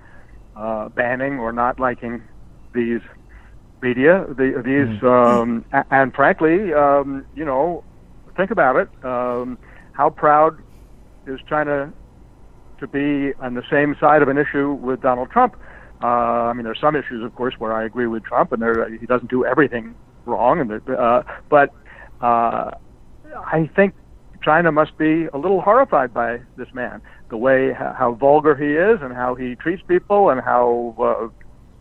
[0.55, 2.23] uh, banning or not liking
[2.73, 3.01] these
[3.83, 4.25] media.
[4.29, 5.43] The, these, mm.
[5.43, 7.83] um, and frankly, um, you know,
[8.37, 8.89] think about it.
[9.97, 10.63] How proud
[11.27, 11.91] is China
[12.81, 15.57] to be on the same side of an issue with Donald Trump?
[16.03, 18.91] Uh, I mean, there's some issues, of course, where I agree with Trump, and there,
[18.91, 19.95] he doesn't do everything
[20.27, 20.61] wrong.
[20.61, 21.73] And uh, but
[22.21, 22.73] uh,
[23.35, 23.95] I think
[24.43, 29.01] China must be a little horrified by this man, the way how vulgar he is
[29.01, 30.95] and how he treats people and how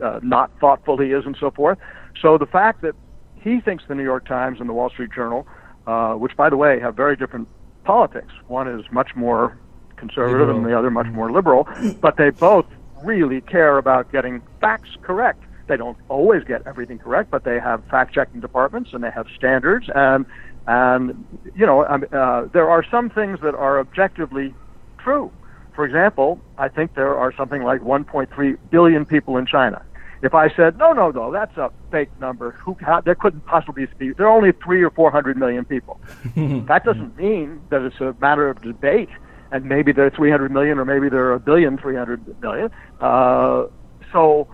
[0.01, 1.77] uh, uh, not thoughtful he is and so forth.
[2.21, 2.95] So the fact that
[3.35, 5.45] he thinks the New York Times and the Wall Street Journal,
[5.85, 7.49] uh, which by the way have very different
[7.85, 9.57] politics, one is much more
[9.95, 10.57] conservative liberal.
[10.57, 11.67] and the other much more liberal,
[12.01, 12.65] but they both
[13.03, 15.41] really care about getting facts correct.
[15.67, 19.27] They don't always get everything correct, but they have fact checking departments and they have
[19.35, 20.25] standards and
[20.67, 24.53] and, you know, um, uh, there are some things that are objectively
[24.97, 25.31] true.
[25.75, 29.83] For example, I think there are something like 1.3 billion people in China.
[30.25, 33.87] If I said, no, no, no, that's a fake number, who, how, there couldn't possibly
[33.99, 35.99] be, there are only three or 400 million people.
[36.35, 39.09] that doesn't mean that it's a matter of debate,
[39.51, 42.71] and maybe there are 300 million or maybe there are a billion 300 million.
[42.99, 43.65] Uh,
[44.11, 44.47] so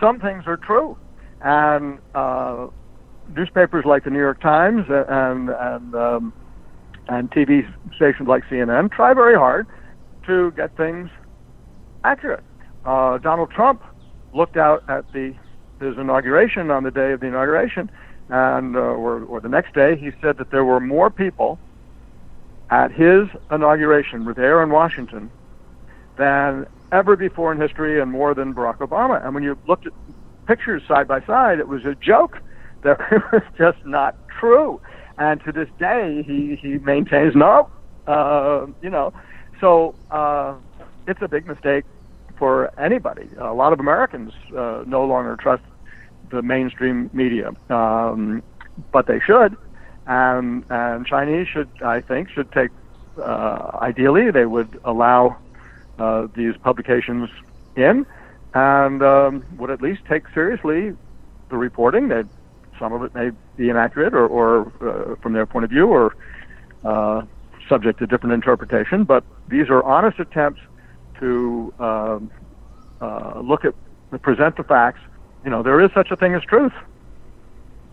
[0.00, 0.96] some things are true.
[1.40, 2.68] And uh,
[3.34, 6.32] newspapers like the New York Times and and um,
[7.08, 7.62] and TV
[7.94, 9.66] stations like CNN try very hard
[10.26, 11.10] to get things
[12.04, 12.44] accurate.
[12.84, 13.82] Uh, Donald Trump
[14.34, 15.34] looked out at the
[15.80, 17.90] his inauguration on the day of the inauguration,
[18.28, 21.58] and uh, or, or the next day, he said that there were more people
[22.70, 25.30] at his inauguration there in Washington
[26.16, 29.24] than ever before in history, and more than Barack Obama.
[29.24, 29.92] And when you looked at
[30.46, 32.38] pictures side by side, it was a joke
[32.82, 34.80] that it was just not true.
[35.18, 37.68] And to this day, he, he maintains no,
[38.06, 39.12] uh, you know.
[39.60, 40.54] So uh,
[41.08, 41.84] it's a big mistake
[42.38, 43.28] for anybody.
[43.38, 45.62] A lot of Americans uh, no longer trust
[46.30, 48.42] the mainstream media, um,
[48.92, 49.56] but they should.
[50.08, 52.70] and and Chinese should, I think, should take.
[53.22, 55.36] Uh, ideally, they would allow
[55.98, 57.28] uh, these publications
[57.76, 58.06] in,
[58.54, 60.96] and um, would at least take seriously
[61.50, 62.08] the reporting.
[62.08, 62.26] That
[62.78, 66.16] some of it may be inaccurate, or, or uh, from their point of view, or
[66.84, 67.22] uh,
[67.68, 69.04] subject to different interpretation.
[69.04, 70.60] But these are honest attempts
[71.20, 72.30] to um,
[73.00, 73.74] uh, look at,
[74.22, 75.00] present the facts.
[75.44, 76.72] You know, there is such a thing as truth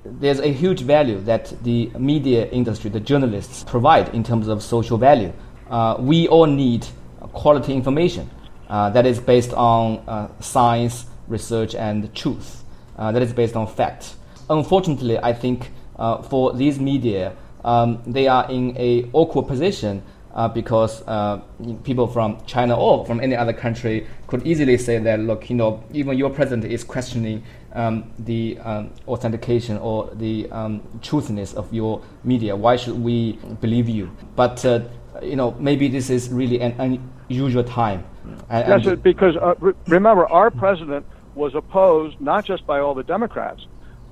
[0.05, 4.97] there's a huge value that the media industry, the journalists provide in terms of social
[4.97, 5.33] value.
[5.69, 6.85] Uh, we all need
[7.33, 8.29] quality information
[8.69, 12.63] uh, that is based on uh, science, research, and truth.
[12.97, 14.15] Uh, that is based on fact.
[14.49, 20.03] Unfortunately, I think uh, for these media, um, they are in a awkward position
[20.35, 21.39] uh, because uh,
[21.83, 25.83] people from China or from any other country could easily say that, look, you know,
[25.93, 27.43] even your president is questioning
[27.73, 32.55] um, the um, authentication or the um, truthiness of your media.
[32.55, 34.11] Why should we believe you?
[34.35, 34.81] But uh,
[35.21, 38.05] you know, maybe this is really an unusual time.
[38.49, 39.55] And, yes, because uh,
[39.87, 43.65] remember, our president was opposed not just by all the Democrats,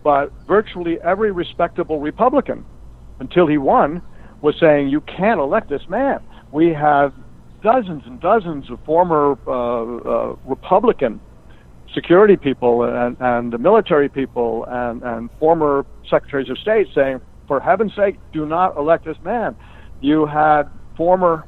[0.04, 2.66] but virtually every respectable Republican
[3.20, 4.02] until he won
[4.44, 6.20] was saying, you can't elect this man.
[6.52, 7.14] We have
[7.64, 11.20] dozens and dozens of former uh, uh, Republican
[11.94, 17.60] security people and, and the military people and, and former secretaries of state saying, for
[17.60, 19.56] heaven's sake, do not elect this man.
[20.02, 20.64] You had
[20.98, 21.46] former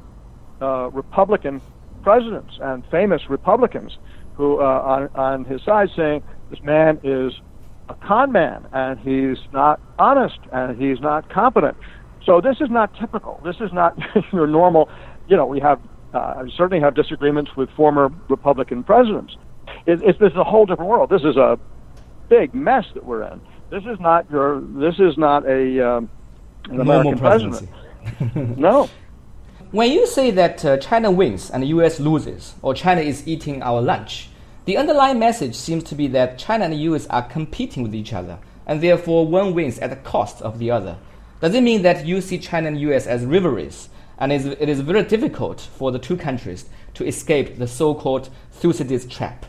[0.62, 1.60] uh, Republican
[2.02, 3.98] presidents and famous Republicans
[4.36, 7.32] who, uh, on, on his side, saying, this man is
[7.88, 11.76] a con man and he's not honest and he's not competent.
[12.26, 13.40] So this is not typical.
[13.44, 13.96] This is not
[14.32, 14.90] your normal.
[15.28, 15.80] You know, we have
[16.12, 19.36] uh, certainly have disagreements with former Republican presidents.
[19.86, 21.08] It, it's this is a whole different world.
[21.08, 21.58] This is a
[22.28, 23.40] big mess that we're in.
[23.70, 24.60] This is not your.
[24.60, 26.10] This is not a um,
[26.68, 27.68] an American president.
[28.58, 28.90] no.
[29.70, 31.98] When you say that uh, China wins and the U.S.
[31.98, 34.30] loses, or China is eating our lunch,
[34.64, 37.06] the underlying message seems to be that China and the U.S.
[37.08, 40.98] are competing with each other, and therefore one wins at the cost of the other.
[41.40, 45.02] Does it mean that you see China and US as rivalries, and it is very
[45.02, 49.44] difficult for the two countries to escape the so-called Thucydides trap?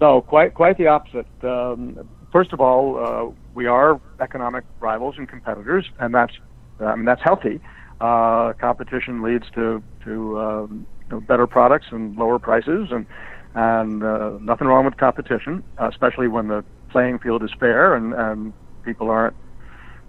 [0.00, 1.26] No, quite quite the opposite.
[1.42, 6.34] Um, first of all, uh, we are economic rivals and competitors, and that's
[6.80, 7.60] I mean that's healthy.
[8.00, 10.86] Uh, competition leads to to um,
[11.28, 13.06] better products and lower prices, and
[13.54, 18.52] and uh, nothing wrong with competition, especially when the playing field is fair and, and
[18.84, 19.34] people aren't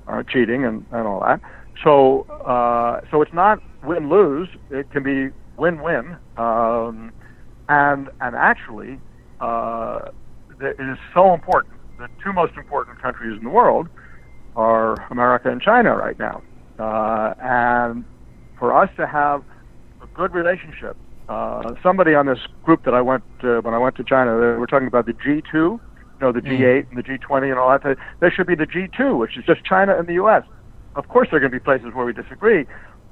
[0.08, 1.42] uh, cheating and, and all that.
[1.84, 4.50] So uh, so it's not win lose.
[4.70, 6.18] It can be win win.
[6.38, 7.12] Um,
[7.70, 9.00] and and actually,
[9.40, 10.10] uh,
[10.62, 11.74] it is so important.
[11.98, 13.88] The two most important countries in the world
[14.56, 16.42] are America and China right now.
[16.80, 18.06] Uh, and
[18.58, 19.44] for us to have
[20.02, 20.98] a good relationship,
[21.30, 24.58] uh, somebody on this group that I went to, when I went to China, they
[24.60, 25.80] were talking about the G2
[26.24, 26.90] know, the G8 mm.
[26.90, 27.98] and the G20 and all that.
[28.20, 30.44] There should be the G2, which is just China and the U.S.
[30.96, 32.66] Of course, there are going to be places where we disagree,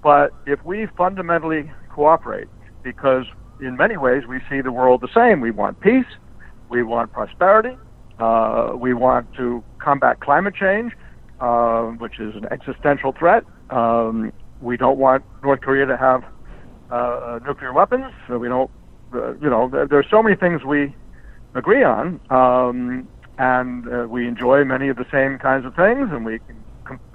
[0.04, 2.48] but if we fundamentally cooperate,
[2.84, 3.26] because
[3.60, 6.06] in many ways we see the world the same, we want peace,
[6.70, 7.78] we want prosperity,
[8.20, 10.94] uh, we want to combat climate change,
[11.40, 13.44] uh, which is an existential threat.
[13.70, 16.24] Um, we don't want North Korea to have
[16.92, 18.14] uh, nuclear weapons.
[18.28, 18.70] So we don't,
[19.14, 20.96] uh, you know, there, there are so many things we
[21.56, 26.10] agree on, um, and uh, we enjoy many of the same kinds of things.
[26.12, 26.40] And we,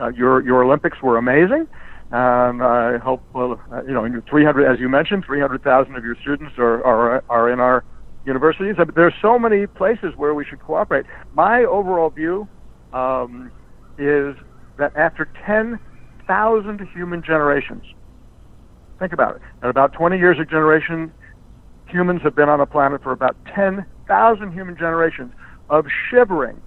[0.01, 1.67] uh, your your Olympics were amazing,
[2.11, 6.55] and I hope well, uh, you know, 300 as you mentioned, 300,000 of your students
[6.59, 7.85] are are are in our
[8.25, 8.77] universities.
[8.95, 11.07] There are so many places where we should cooperate.
[11.35, 12.49] My overall view
[12.93, 13.51] um,
[13.99, 14.37] is
[14.79, 17.85] that after 10,000 human generations,
[18.99, 21.13] think about it, at about 20 years a generation,
[21.87, 25.33] humans have been on the planet for about 10 thousand human generations
[25.71, 26.61] of shivering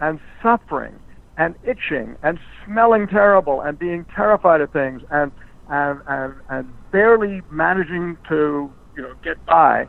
[0.00, 0.94] and suffering
[1.36, 5.32] and itching and smelling terrible and being terrified of things and
[5.68, 9.86] and and, and barely managing to you know get by.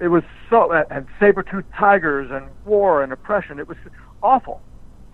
[0.00, 3.58] It was so and saber-toothed tigers and war and oppression.
[3.58, 3.78] It was
[4.22, 4.60] awful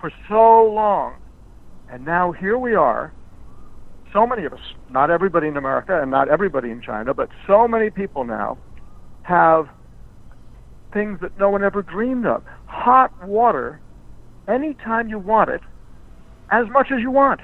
[0.00, 1.14] for so long,
[1.90, 3.12] and now here we are.
[4.12, 7.66] So many of us, not everybody in America and not everybody in China, but so
[7.66, 8.58] many people now
[9.22, 9.68] have
[10.92, 12.42] things that no one ever dreamed of.
[12.66, 13.80] Hot water
[14.48, 15.60] anytime you want it,
[16.50, 17.40] as much as you want.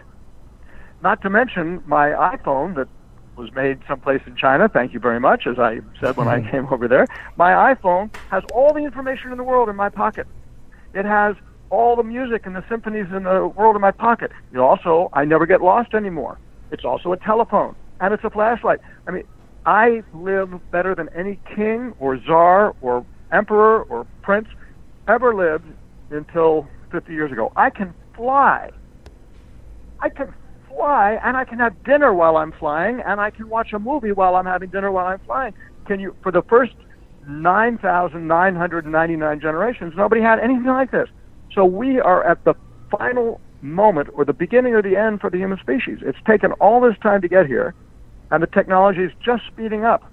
[1.03, 2.89] Not to mention my iPhone that
[3.37, 4.69] was made someplace in China.
[4.69, 7.07] Thank you very much, as I said when I came over there.
[7.37, 10.27] My iPhone has all the information in the world in my pocket.
[10.93, 11.37] It has
[11.71, 14.33] all the music and the symphonies in the world in my pocket.
[14.51, 16.39] Know, also, I never get lost anymore.
[16.71, 18.81] It's also a telephone and it's a flashlight.
[19.07, 19.25] I mean,
[19.67, 24.49] I live better than any king or czar or emperor or prince
[25.07, 25.65] ever lived
[26.11, 27.53] until 50 years ago.
[27.57, 28.71] I can fly.
[30.01, 30.33] I can
[30.69, 34.13] fly and I can have dinner while I'm flying and I can watch a movie
[34.13, 35.55] while I'm having dinner while I'm flying.
[35.87, 36.75] Can you for the first
[37.27, 41.09] 9,999 generations nobody had anything like this.
[41.53, 42.55] So we are at the
[42.91, 45.99] final moment or the beginning or the end for the human species.
[46.03, 47.75] It's taken all this time to get here
[48.31, 50.11] and the technology is just speeding up.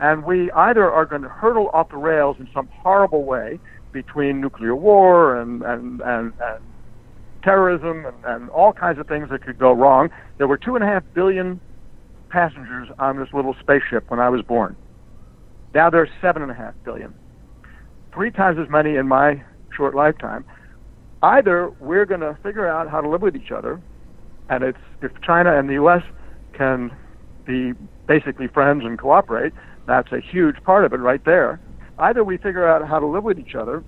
[0.00, 3.58] And we either are going to hurtle off the rails in some horrible way
[3.92, 6.64] between nuclear war and, and, and, and
[7.42, 10.08] terrorism and, and all kinds of things that could go wrong.
[10.38, 11.60] There were two and a half billion
[12.30, 14.76] passengers on this little spaceship when I was born.
[15.74, 17.14] Now there's seven and a half billion.
[18.14, 19.42] Three times as many in my
[19.76, 20.44] short lifetime.
[21.22, 23.80] Either we're going to figure out how to live with each other,
[24.48, 26.02] and it's if China and the U.S.
[26.54, 26.90] can
[27.44, 27.72] be
[28.08, 29.52] basically friends and cooperate,
[29.86, 31.60] that's a huge part of it right there.
[31.98, 33.84] Either we figure out how to live with each other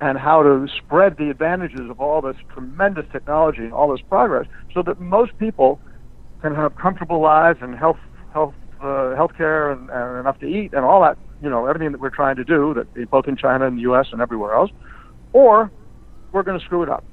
[0.00, 4.46] and how to spread the advantages of all this tremendous technology and all this progress
[4.74, 5.80] so that most people
[6.42, 7.96] can have comfortable lives and health
[8.32, 11.92] health uh, health care and, and enough to eat and all that you know everything
[11.92, 14.70] that we're trying to do that both in China and the US and everywhere else
[15.32, 15.70] or
[16.32, 17.04] we're going to screw it up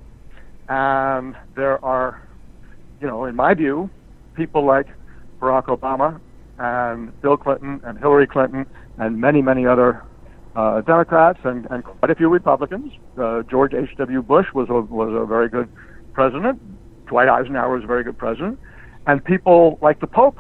[0.68, 2.22] and there are
[3.00, 3.90] you know in my view
[4.36, 4.88] people like
[5.42, 6.20] Barack Obama
[6.64, 8.66] and Bill Clinton and Hillary Clinton
[8.98, 10.02] and many many other
[10.56, 12.94] uh, Democrats and, and quite a few Republicans.
[13.20, 14.22] Uh, George H.W.
[14.22, 15.68] Bush was a, was a very good
[16.14, 16.62] president.
[17.08, 18.60] Dwight Eisenhower was a very good president.
[19.08, 20.38] And people like the Pope.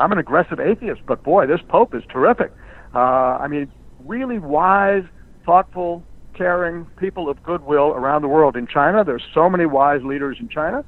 [0.00, 2.52] I'm an aggressive atheist, but boy, this Pope is terrific.
[2.94, 2.98] Uh,
[3.38, 3.70] I mean,
[4.04, 5.04] really wise,
[5.46, 6.02] thoughtful,
[6.34, 8.56] caring people of goodwill around the world.
[8.56, 10.84] In China, there's so many wise leaders in China,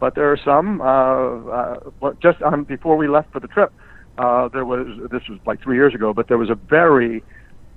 [0.00, 0.80] but there are some.
[0.80, 3.70] Uh, uh, just on, before we left for the trip,
[4.18, 7.22] uh, there was this was like three years ago, but there was a very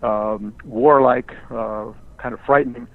[0.03, 2.87] um, warlike, uh, kind of frightening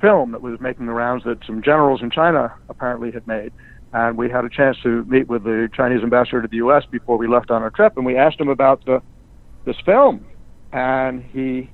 [0.00, 3.52] film that was making the rounds that some generals in China apparently had made.
[3.92, 6.84] And we had a chance to meet with the Chinese ambassador to the U.S.
[6.90, 9.00] before we left on our trip, and we asked him about the,
[9.64, 10.26] this film,
[10.72, 11.70] and he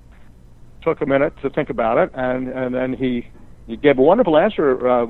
[0.83, 3.27] took a minute to think about it, and and then he
[3.67, 4.89] he gave a wonderful answer.
[4.89, 5.07] Uh,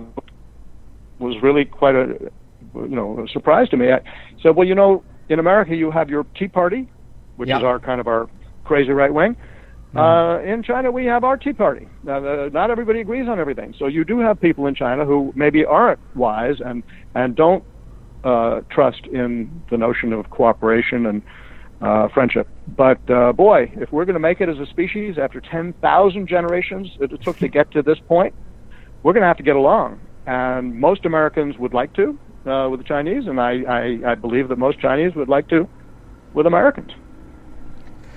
[1.18, 2.06] was really quite a
[2.74, 3.92] you know a surprise to me.
[3.92, 4.00] I
[4.42, 6.88] said, well, you know, in America you have your Tea Party,
[7.36, 8.28] which is our kind of our
[8.64, 9.36] crazy right wing.
[9.94, 9.98] Mm-hmm.
[9.98, 11.86] Uh, in China, we have our Tea Party.
[12.08, 15.64] Uh, not everybody agrees on everything, so you do have people in China who maybe
[15.64, 16.82] aren't wise and
[17.14, 17.62] and don't
[18.24, 21.22] uh, trust in the notion of cooperation and
[21.80, 22.48] uh, friendship.
[22.76, 26.88] But uh, boy, if we're going to make it as a species after 10,000 generations
[26.98, 28.34] that it took to get to this point,
[29.02, 30.00] we're going to have to get along.
[30.26, 34.48] And most Americans would like to uh, with the Chinese, and I, I, I believe
[34.48, 35.68] that most Chinese would like to
[36.34, 36.92] with Americans.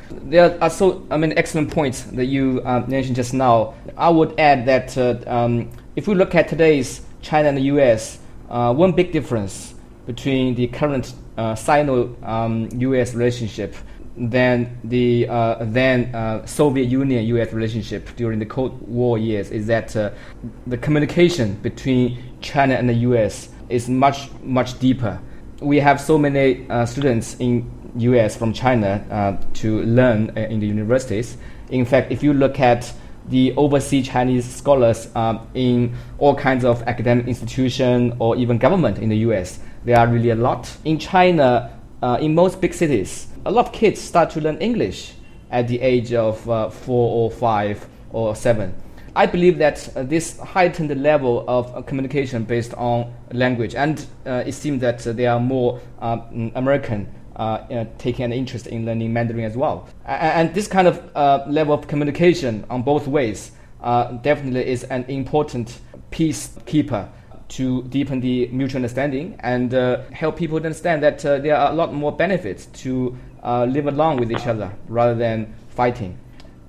[0.09, 3.73] There are so I mean excellent points that you uh, mentioned just now.
[3.97, 8.19] I would add that uh, um, if we look at today's China and the U.S.,
[8.49, 9.73] uh, one big difference
[10.05, 13.13] between the current uh, Sino-U.S.
[13.13, 13.75] Um, relationship
[14.15, 17.51] than the uh, then uh, Soviet Union-U.S.
[17.51, 23.49] relationship during the Cold War years is that the communication between China and the U.S.
[23.69, 25.19] is much much deeper.
[25.61, 27.65] We have so many students in
[27.97, 31.37] US from China uh, to learn uh, in the universities.
[31.69, 32.91] In fact, if you look at
[33.27, 39.09] the overseas Chinese scholars um, in all kinds of academic institutions or even government in
[39.09, 40.69] the US, there are really a lot.
[40.85, 45.13] In China, uh, in most big cities, a lot of kids start to learn English
[45.51, 48.73] at the age of uh, four or five or seven.
[49.17, 54.43] I believe that uh, this heightened level of uh, communication based on language, and uh,
[54.45, 59.45] it seems that there are more um, American uh, taking an interest in learning Mandarin
[59.45, 59.89] as well.
[60.05, 64.83] And, and this kind of uh, level of communication on both ways uh, definitely is
[64.83, 65.79] an important
[66.11, 67.09] peacekeeper
[67.47, 71.73] to deepen the mutual understanding and uh, help people understand that uh, there are a
[71.73, 76.19] lot more benefits to uh, live along with each other rather than fighting.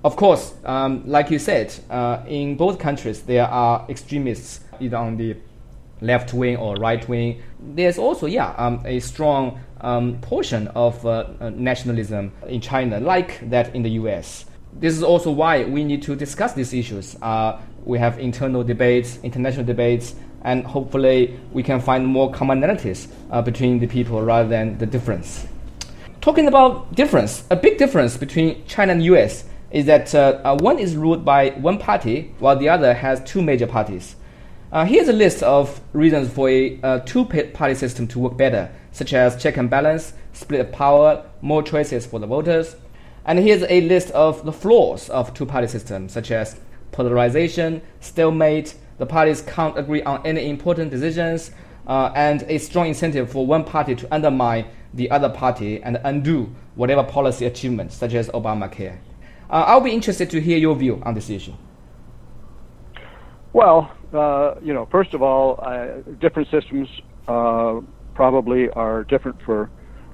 [0.05, 1.75] Of course, um, like you said,
[2.29, 5.37] in both countries there are extremists either on the
[6.01, 7.43] left wing or right wing.
[7.61, 13.49] There's also, yeah, um, a strong um, portion of uh, uh, nationalism in China, like
[13.51, 14.45] that in the US.
[14.73, 17.17] This is also why we need to discuss these issues.
[17.23, 23.43] Uh, we have internal debates, international debates, and hopefully we can find more commonalities uh,
[23.43, 25.47] between the people rather than the difference.
[26.21, 30.79] Talking about difference, a big difference between China and US is that uh, uh, one
[30.79, 34.17] is ruled by one party while the other has two major parties.
[34.71, 39.13] Uh, here's a list of reasons for a uh, two-party system to work better, such
[39.15, 42.77] as check and balance, split of power, more choices for the voters.
[43.25, 46.61] And here's a list of the flaws of two-party system, such as
[46.93, 51.51] polarization, stalemate, the parties can't agree on any important decisions,
[51.87, 56.55] uh, and a strong incentive for one party to undermine the other party and undo
[56.75, 58.99] whatever policy achievements, such as Obamacare.
[59.51, 61.55] Uh, I'll be interested to hear your view on this issue.
[63.53, 65.57] Well, uh, you know, first of all,
[66.21, 66.89] different systems
[67.27, 67.81] uh,
[68.15, 69.71] probably are different for,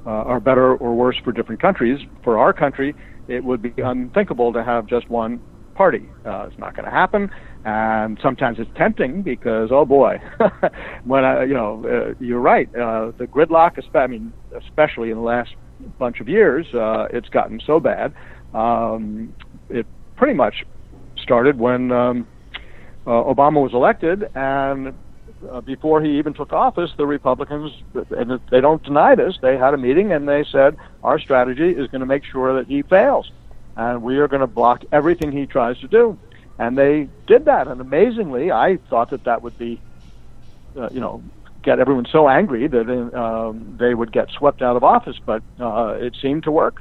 [0.06, 1.98] uh, are better or worse for different countries.
[2.22, 2.94] For our country,
[3.26, 5.40] it would be unthinkable to have just one
[5.74, 6.08] party.
[6.24, 7.28] Uh, it's not going to happen,
[7.64, 10.20] and sometimes it's tempting because, oh boy,
[11.04, 12.70] when I, you know, you're right.
[12.72, 15.50] the gridlock, I mean, especially in the last
[15.98, 18.14] bunch of years, it's gotten so bad.
[18.54, 19.34] Um,
[19.68, 19.86] it
[20.16, 20.64] pretty much
[21.16, 21.92] started when.
[21.92, 22.26] Um,
[23.06, 24.94] uh, Obama was elected, and
[25.50, 27.70] uh, before he even took office, the Republicans,
[28.10, 31.86] and they don't deny this, they had a meeting and they said, our strategy is
[31.88, 33.30] going to make sure that he fails,
[33.76, 36.18] and we are going to block everything he tries to do.
[36.58, 39.80] And they did that, and amazingly, I thought that that would be,
[40.78, 41.22] uh, you know,
[41.62, 45.94] get everyone so angry that um, they would get swept out of office, but uh,
[45.98, 46.80] it seemed to work.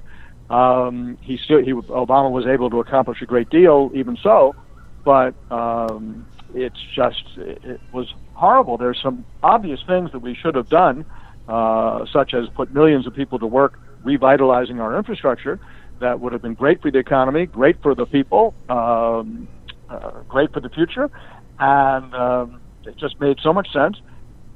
[0.50, 4.56] Um, he still, he, Obama was able to accomplish a great deal, even so
[5.04, 8.78] but um, it's just it was horrible.
[8.78, 11.06] There's some obvious things that we should have done,
[11.48, 15.60] uh, such as put millions of people to work revitalizing our infrastructure.
[16.00, 19.48] That would have been great for the economy, great for the people, um,
[19.90, 21.10] uh, great for the future,
[21.60, 23.98] and um, it just made so much sense.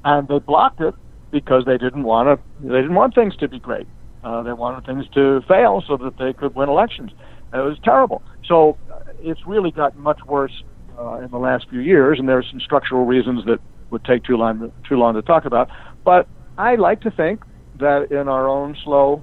[0.04, 0.94] And they blocked it
[1.30, 2.66] because they didn't want to.
[2.66, 3.86] They didn't want things to be great.
[4.24, 7.12] Uh, they wanted things to fail so that they could win elections.
[7.52, 8.22] It was terrible.
[8.46, 8.76] So
[9.20, 10.62] it's really gotten much worse
[10.98, 13.58] uh, in the last few years, and there are some structural reasons that
[13.90, 15.68] would take too long too long to talk about.
[16.04, 17.42] But I like to think
[17.78, 19.22] that in our own slow,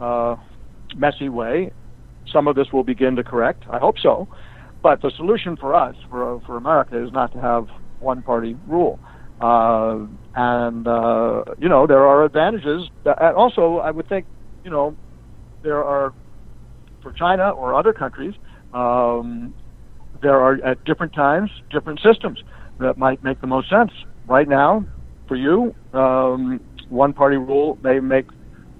[0.00, 0.36] uh,
[0.96, 1.72] messy way,
[2.30, 3.64] some of this will begin to correct.
[3.70, 4.28] I hope so.
[4.82, 7.68] But the solution for us, for for America, is not to have
[8.00, 8.98] one party rule.
[9.40, 12.88] Uh, and uh, you know there are advantages.
[13.04, 14.26] And also, I would think
[14.64, 14.96] you know
[15.62, 16.12] there are
[17.02, 18.34] for China or other countries
[18.72, 19.54] um,
[20.22, 22.40] there are at different times different systems
[22.78, 23.90] that might make the most sense.
[24.26, 24.86] Right now,
[25.26, 28.26] for you, um, one party rule may make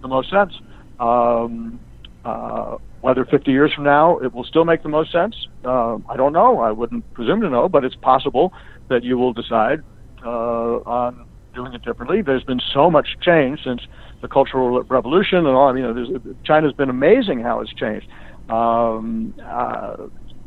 [0.03, 0.53] the most sense.
[0.99, 1.81] Um,
[2.25, 5.35] uh, whether 50 years from now it will still make the most sense,
[5.65, 6.61] uh, I don't know.
[6.61, 8.53] I wouldn't presume to know, but it's possible
[8.91, 9.81] that you will decide
[10.25, 12.23] uh, on doing it differently.
[12.23, 13.83] There's been so much change since
[14.21, 15.69] the Cultural Revolution and all.
[15.69, 18.09] I mean, China's been amazing how it's changed.
[18.49, 19.97] Um, uh,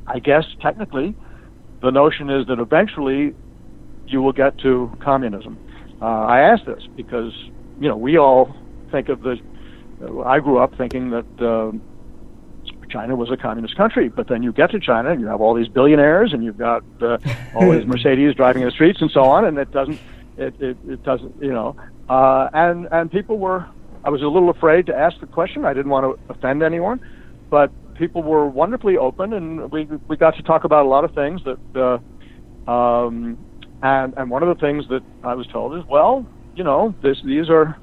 [0.07, 1.15] I guess technically,
[1.81, 3.33] the notion is that eventually
[4.07, 5.57] you will get to communism.
[6.01, 7.33] Uh, I ask this because
[7.79, 8.55] you know we all
[8.91, 9.37] think of the.
[10.25, 11.71] I grew up thinking that uh,
[12.91, 15.53] China was a communist country, but then you get to China and you have all
[15.53, 17.17] these billionaires and you've got uh,
[17.55, 19.99] all these Mercedes driving in the streets and so on, and it doesn't.
[20.37, 21.41] It, it, it doesn't.
[21.41, 21.75] You know.
[22.09, 23.65] Uh, and and people were.
[24.03, 25.63] I was a little afraid to ask the question.
[25.63, 26.99] I didn't want to offend anyone,
[27.49, 31.13] but people were wonderfully open, and we we got to talk about a lot of
[31.13, 31.59] things that.
[31.75, 31.99] Uh,
[32.69, 33.37] um,
[33.83, 36.25] and and one of the things that I was told is, well,
[36.55, 37.77] you know, this these are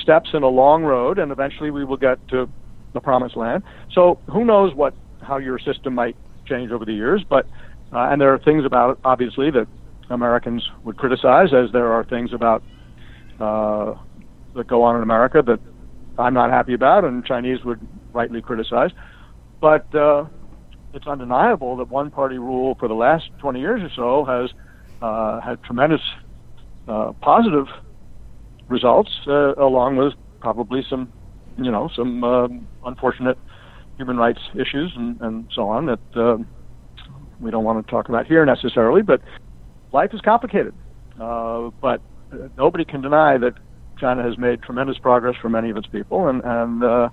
[0.00, 2.48] steps in a long road, and eventually we will get to
[2.92, 3.62] the promised land.
[3.92, 6.16] So who knows what how your system might
[6.46, 7.46] change over the years, but
[7.92, 9.66] uh, and there are things about it, obviously that
[10.10, 12.62] Americans would criticize, as there are things about
[13.38, 13.94] uh,
[14.54, 15.60] that go on in America that
[16.18, 17.80] I'm not happy about, and Chinese would
[18.12, 18.90] rightly criticize.
[19.60, 20.24] But uh,
[20.94, 24.50] it's undeniable that one party rule for the last 20 years or so has
[25.02, 26.00] uh, had tremendous
[26.88, 27.66] uh, positive
[28.68, 31.12] results, uh, along with probably some,
[31.56, 33.38] you know, some um, unfortunate
[33.96, 36.36] human rights issues and, and so on that uh,
[37.40, 39.02] we don't want to talk about here necessarily.
[39.02, 39.20] But
[39.92, 40.74] life is complicated.
[41.20, 42.00] Uh, but
[42.56, 43.54] nobody can deny that
[43.98, 47.08] China has made tremendous progress for many of its people, and and uh,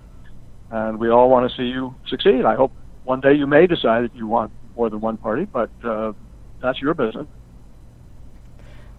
[0.71, 2.45] and we all want to see you succeed.
[2.45, 2.71] I hope
[3.03, 6.13] one day you may decide that you want more than one party, but uh,
[6.61, 7.27] that's your business.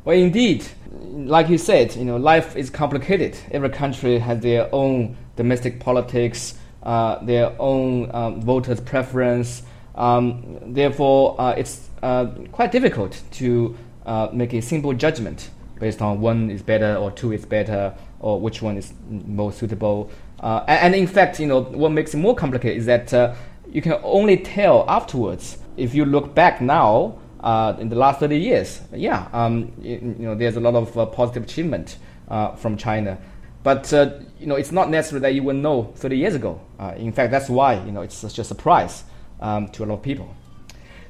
[0.04, 3.36] Well, indeed, like you said, you know, life is complicated.
[3.50, 9.62] Every country has their own domestic politics, uh, their own um, voters' preference.
[9.94, 13.76] Um, therefore, uh, it's uh, quite difficult to
[14.06, 18.40] uh, make a simple judgment based on one is better or two is better or
[18.40, 20.10] which one is most suitable.
[20.40, 23.34] Uh, and, and, in fact, you know, what makes it more complicated is that uh,
[23.70, 25.58] you can only tell afterwards.
[25.76, 30.26] If you look back now, uh, in the last 30 years, yeah, um, you, you,
[30.26, 33.18] know, there's a lot of uh, positive achievement uh, from China.
[33.62, 36.60] But uh, you know, it's not necessary that you will know 30 years ago.
[36.78, 39.04] Uh, in fact, that's why you know it's such a surprise
[39.40, 40.34] um, to a lot of people.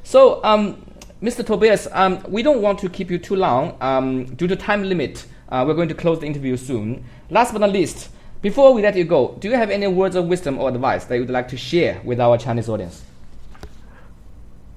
[0.03, 0.85] So, um,
[1.23, 1.45] Mr.
[1.45, 3.77] Tobias, um, we don't want to keep you too long.
[3.81, 7.05] Um, due to time limit, uh, we're going to close the interview soon.
[7.31, 8.09] Last but not least,
[8.41, 11.17] before we let you go, do you have any words of wisdom or advice that
[11.17, 13.03] you'd like to share with our Chinese audience?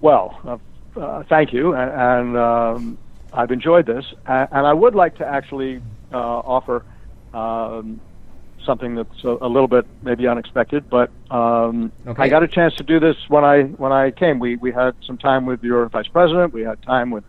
[0.02, 0.60] Well,
[0.95, 2.97] uh, thank you, and, and um,
[3.33, 5.81] I've enjoyed this, and, and, I would like to actually
[6.13, 6.83] uh, offer
[7.33, 8.01] um,
[8.65, 12.23] something that's a, a, little bit maybe unexpected, but um, okay.
[12.23, 14.39] I got a chance to do this when I when I came.
[14.39, 16.53] We we had some time with your vice president.
[16.53, 17.23] We had time with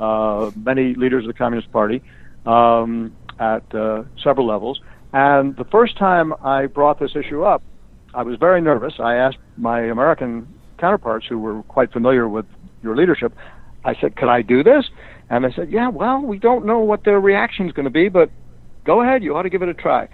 [0.00, 2.02] uh, many leaders of the Communist Party
[2.46, 4.80] um, at uh, several levels
[5.12, 7.62] and the first time I brought this issue up,
[8.14, 8.94] I was very nervous.
[8.98, 10.48] I asked my American
[10.78, 12.46] counterparts who were quite familiar with
[12.82, 13.34] your leadership,
[13.84, 14.84] I said, Could I do this?
[15.30, 18.08] And they said, Yeah, well, we don't know what their reaction is going to be,
[18.08, 18.30] but
[18.84, 20.08] go ahead, you ought to give it a try.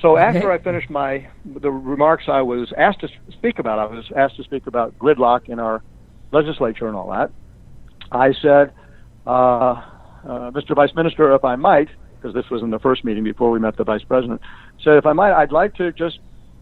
[0.00, 4.10] So after I finished my the remarks I was asked to speak about, I was
[4.16, 5.82] asked to speak about gridlock in our
[6.32, 7.30] legislature and all that.
[8.12, 8.72] I said,
[9.26, 9.82] uh,
[10.24, 10.74] uh, Mr.
[10.74, 13.76] Vice Minister, if I might, because this was in the first meeting before we met
[13.76, 14.40] the vice president,
[14.82, 16.18] said, if I might, I'd like to just,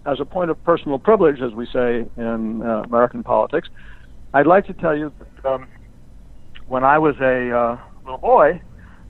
[0.07, 3.69] as a point of personal privilege, as we say in uh, American politics,
[4.35, 5.69] I'd like to tell you that um,
[6.67, 8.61] when I was a uh, little boy,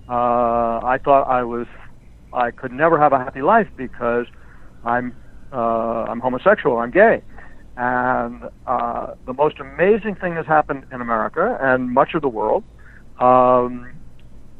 [0.08, 1.66] uh, I thought I was,
[2.32, 4.26] I could never have a happy life because
[4.84, 5.16] I'm,
[5.52, 7.22] uh, I'm homosexual, I'm gay.
[7.76, 12.62] And uh, the most amazing thing has happened in America and much of the world.
[13.20, 13.92] Um,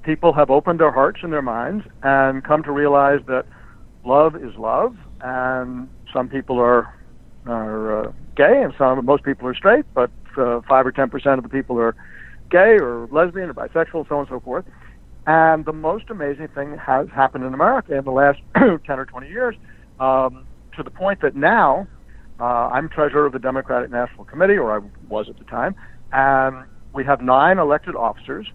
[0.03, 3.47] people have opened their hearts and their minds and come to realize that
[4.05, 6.89] love is love, and some people are
[7.47, 11.39] are uh, gay, and some most people are straight, but uh, five or ten percent
[11.39, 11.95] of the people are
[12.51, 14.65] gay or lesbian or bisexual, so on and so forth.
[15.27, 19.29] And the most amazing thing has happened in America in the last ten or twenty
[19.29, 19.55] years,
[20.01, 21.87] um, to the point that now
[22.41, 25.75] uh, I'm treasurer of the Democratic National Committee, or I was at the time,
[26.13, 26.65] and
[26.95, 28.47] we have nine elected officers.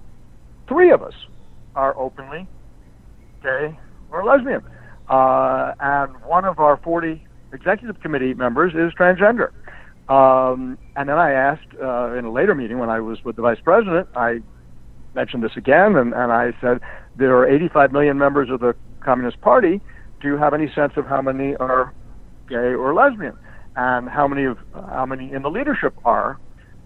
[0.68, 1.14] Three of us
[1.76, 2.48] are openly
[3.42, 3.78] gay
[4.12, 4.62] or lesbian.
[5.10, 9.52] Uh, and one of our 40 executive committee members is transgender.
[10.10, 13.42] Um, and then I asked uh, in a later meeting when I was with the
[13.42, 14.40] vice president, I
[15.16, 16.80] mentioned this again, and, and I said,
[17.16, 19.82] there are 85 million members of the Communist Party.
[20.22, 21.94] Do you have any sense of how many are
[22.50, 23.38] gay or lesbian?
[23.76, 26.38] And how many of how many in the leadership are?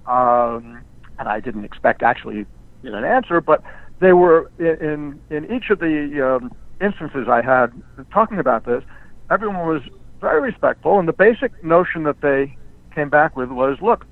[0.05, 0.81] Um,
[1.19, 2.45] and I didn't expect actually
[2.83, 3.61] an answer, but
[3.99, 7.67] they were in in each of the um, instances I had
[8.13, 8.83] talking about this.
[9.29, 9.81] Everyone was
[10.21, 12.55] very respectful, and the basic notion that they
[12.97, 14.05] came back with was, look,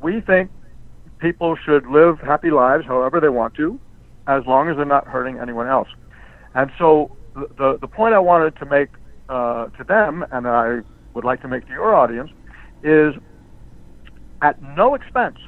[0.00, 0.50] we think
[1.18, 3.80] people should live happy lives however they want to,
[4.26, 5.88] as long as they're not hurting anyone else.
[6.54, 8.90] And so the the, point I wanted to make
[9.28, 10.80] uh, to them, and I
[11.14, 12.30] would like to make to your audience,
[12.82, 13.14] is
[14.40, 15.38] at no expense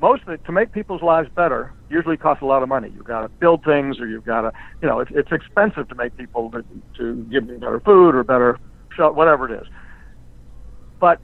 [0.00, 2.92] most of it, to make people's lives better usually costs a lot of money.
[2.94, 5.94] You've got to build things, or you've got to, you know, it's, it's expensive to
[5.94, 6.64] make people to,
[6.98, 8.58] to give them better food or better
[8.96, 9.66] shelter, whatever it is.
[11.00, 11.20] But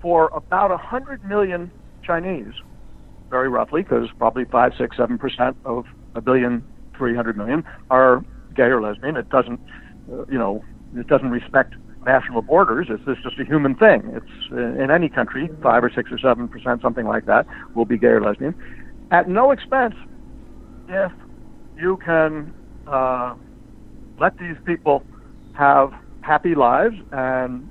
[0.00, 1.70] for about a hundred million
[2.04, 2.52] Chinese,
[3.30, 5.84] very roughly, because probably five, six, seven percent of
[6.14, 6.62] a billion,
[6.96, 8.24] three hundred million are
[8.54, 9.16] gay or lesbian.
[9.16, 9.60] It doesn't,
[10.12, 10.62] uh, you know,
[10.94, 11.74] it doesn't respect
[12.04, 12.86] national borders.
[12.88, 14.12] It's, it's just a human thing.
[14.14, 17.98] It's in any country, five or six or seven percent, something like that, will be
[17.98, 18.54] gay or lesbian,
[19.10, 19.94] at no expense.
[20.88, 21.12] If
[21.76, 22.54] you can
[22.86, 23.34] uh,
[24.20, 25.02] let these people
[25.54, 27.68] have happy lives and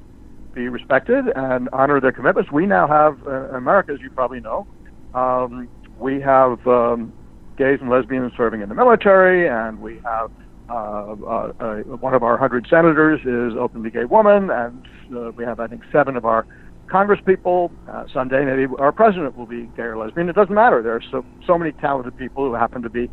[0.56, 4.66] be respected and honor their commitments, we now have uh, America, as you probably know,
[5.14, 5.68] um,
[6.00, 7.14] we have um,
[7.58, 10.32] gays and lesbians serving in the military, and we have
[10.70, 14.86] uh, uh, uh, one of our hundred senators is openly gay woman, and
[15.16, 16.48] uh, we have, I think, seven of our
[16.88, 17.72] Congress people.
[17.90, 20.30] Uh, someday, maybe our president will be gay or lesbian.
[20.30, 20.82] It doesn't matter.
[20.82, 23.10] There are so so many talented people who happen to be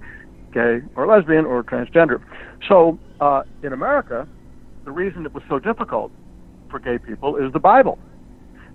[0.52, 2.22] gay or lesbian or transgender.
[2.68, 2.98] So
[3.62, 4.26] in America,
[4.84, 6.10] the reason it was so difficult
[6.72, 8.00] for gay people is the Bible.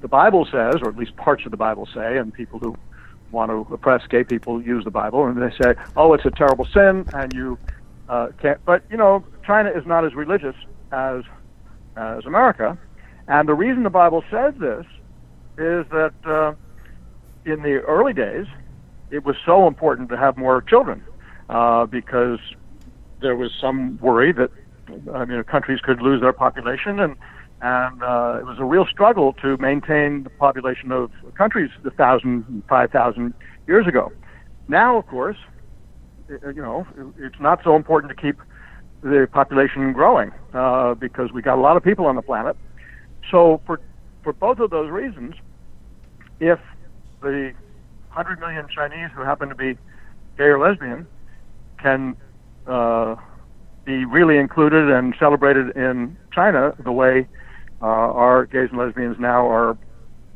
[0.01, 2.73] The Bible says, or at least parts of the Bible say, and people who
[3.31, 6.65] want to oppress gay people use the Bible, and they say, "Oh, it's a terrible
[6.73, 7.59] sin, and you
[8.07, 10.55] uh, can't, but you know, China is not as religious
[10.93, 11.23] as
[11.97, 12.77] as America,
[13.27, 14.85] and the reason the Bible says this
[15.57, 16.53] is that uh,
[17.45, 18.45] in the early days,
[19.09, 21.03] it was so important to have more children
[21.49, 22.39] uh, because
[23.19, 24.51] there was some worry that
[25.13, 27.17] I mean countries could lose their population and
[27.61, 32.63] and uh, it was a real struggle to maintain the population of countries a thousand,
[32.69, 33.33] five thousand
[33.67, 34.11] years ago.
[34.67, 35.37] Now, of course,
[36.29, 36.85] you know,
[37.17, 38.37] it's not so important to keep
[39.01, 42.55] the population growing uh, because we got a lot of people on the planet.
[43.31, 43.79] So, for
[44.23, 45.33] for both of those reasons,
[46.39, 46.59] if
[47.21, 47.53] the
[48.13, 49.77] 100 million Chinese who happen to be
[50.37, 51.07] gay or lesbian
[51.79, 52.15] can
[52.67, 53.15] uh,
[53.85, 57.27] be really included and celebrated in China the way
[57.81, 59.77] uh, our gays and lesbians now are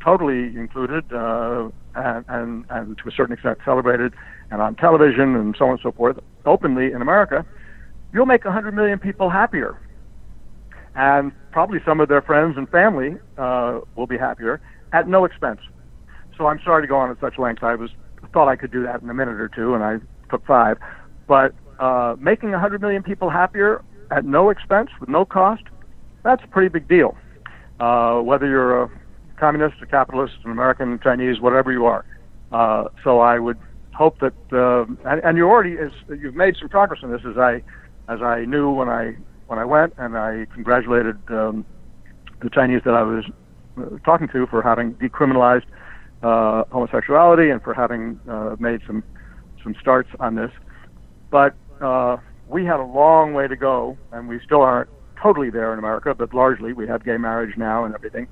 [0.04, 4.14] totally included uh, and, and, and to a certain extent celebrated
[4.50, 7.46] and on television and so on and so forth openly in America,
[8.14, 9.80] you'll make 100 million people happier.
[10.96, 14.62] And probably some of their friends and family uh, will be happier
[14.92, 15.60] at no expense.
[16.38, 17.64] So I'm sorry to go on at such length.
[17.64, 17.92] I was
[18.34, 19.98] thought I could do that in a minute or two, and I
[20.30, 20.78] took five.
[21.28, 25.64] But uh, making 100 million people happier at no expense, with no cost,
[26.24, 27.18] that's a pretty big deal.
[27.82, 28.90] Uh, whether you're a
[29.38, 32.06] communist, a capitalist, an American, Chinese, whatever you are.
[32.52, 33.58] Uh, so I would
[33.92, 37.40] hope that, uh, and, and you already, is, you've made some progress in this, as
[37.40, 37.64] I,
[38.08, 39.16] as I knew when I
[39.48, 41.66] when I went, and I congratulated um,
[42.42, 43.26] the Chinese that I was
[43.78, 45.66] uh, talking to for having decriminalized
[46.22, 49.04] uh, homosexuality and for having uh, made some
[49.64, 50.52] some starts on this.
[51.32, 52.18] But uh,
[52.48, 54.90] we had a long way to go, and we still aren't
[55.22, 58.28] totally there in America, but largely we have gay marriage now and everything.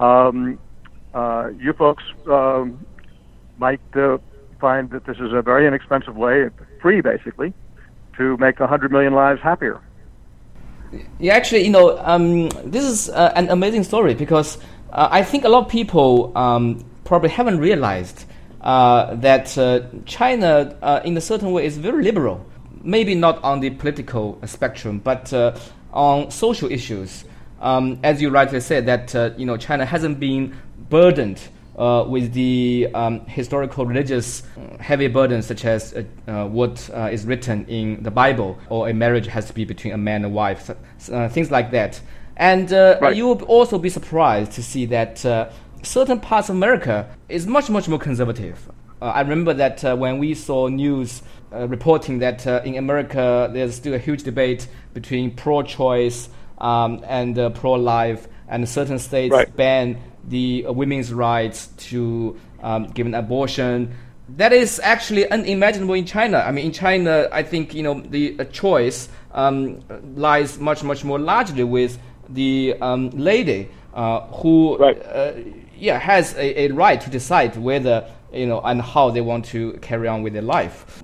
[0.00, 0.58] Um,
[1.14, 2.84] uh, you folks um,
[3.58, 4.18] might uh,
[4.60, 6.48] find that this is a very inexpensive way,
[6.80, 7.52] free basically,
[8.16, 9.80] to make 100 million lives happier.
[11.18, 14.58] Yeah, actually, you know, um, this is uh, an amazing story because
[14.92, 18.26] uh, I think a lot of people um, probably haven't realized
[18.60, 22.44] uh, that uh, China, in a certain way, is very liberal.
[22.82, 25.56] Maybe not on the political spectrum, but uh,
[25.92, 27.24] on social issues.
[27.60, 30.56] Um, as you rightly said, that uh, you know China hasn't been
[30.88, 31.40] burdened
[31.78, 34.42] uh, with the um, historical religious
[34.80, 38.94] heavy burdens such as uh, uh, what uh, is written in the Bible or a
[38.94, 40.70] marriage has to be between a man and wife,
[41.30, 42.00] things like that.
[42.36, 43.14] And right.
[43.14, 45.24] you will also be surprised to see that
[45.82, 48.70] certain parts of America is much, much more conservative.
[49.00, 51.22] Uh, I remember that uh, when we saw news
[51.54, 56.28] uh, reporting that uh, in America there's still a huge debate between pro-choice
[56.58, 59.56] um, and uh, pro-life, and certain states right.
[59.56, 59.98] ban
[60.28, 63.94] the uh, women's rights to um, give an abortion.
[64.36, 66.38] That is actually unimaginable in China.
[66.38, 69.80] I mean, in China, I think you know the choice um,
[70.14, 71.98] lies much, much more largely with
[72.28, 74.78] the um, lady who.
[74.78, 79.44] Right yeah, has a, a right to decide whether you know and how they want
[79.46, 81.02] to carry on with their life.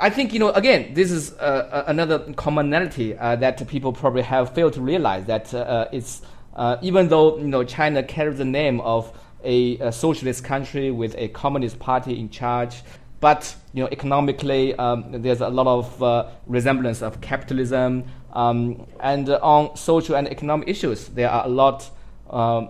[0.00, 4.54] I think you know again this is uh, another commonality uh, that people probably have
[4.54, 6.22] failed to realize that uh, uh it's
[6.54, 9.12] uh, even though you know China carries the name of
[9.44, 12.82] a, a, socialist country with a communist party in charge,
[13.20, 19.28] but you know economically um, there's a lot of uh, resemblance of capitalism, um, and
[19.28, 21.90] on social and economic issues there are a lot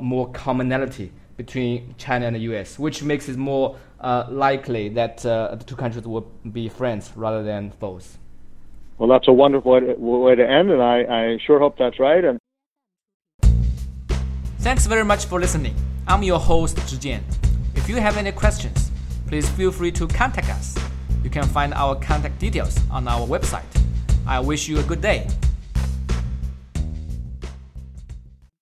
[0.01, 5.55] more commonality between China and the U.S., which makes it more uh, likely that uh,
[5.55, 8.19] the two countries will be friends rather than foes.
[8.99, 11.99] Well, that's a wonderful way to, way to end, and I, I sure hope that's
[11.99, 12.23] right.
[12.23, 12.39] And
[14.59, 15.75] thanks very much for listening.
[16.07, 17.23] I'm your host Zhi Jian.
[17.75, 18.93] If you have any questions,
[19.27, 20.77] please feel free to contact us.
[21.25, 23.73] You can find our contact details on our website.
[24.27, 25.27] I wish you a good day.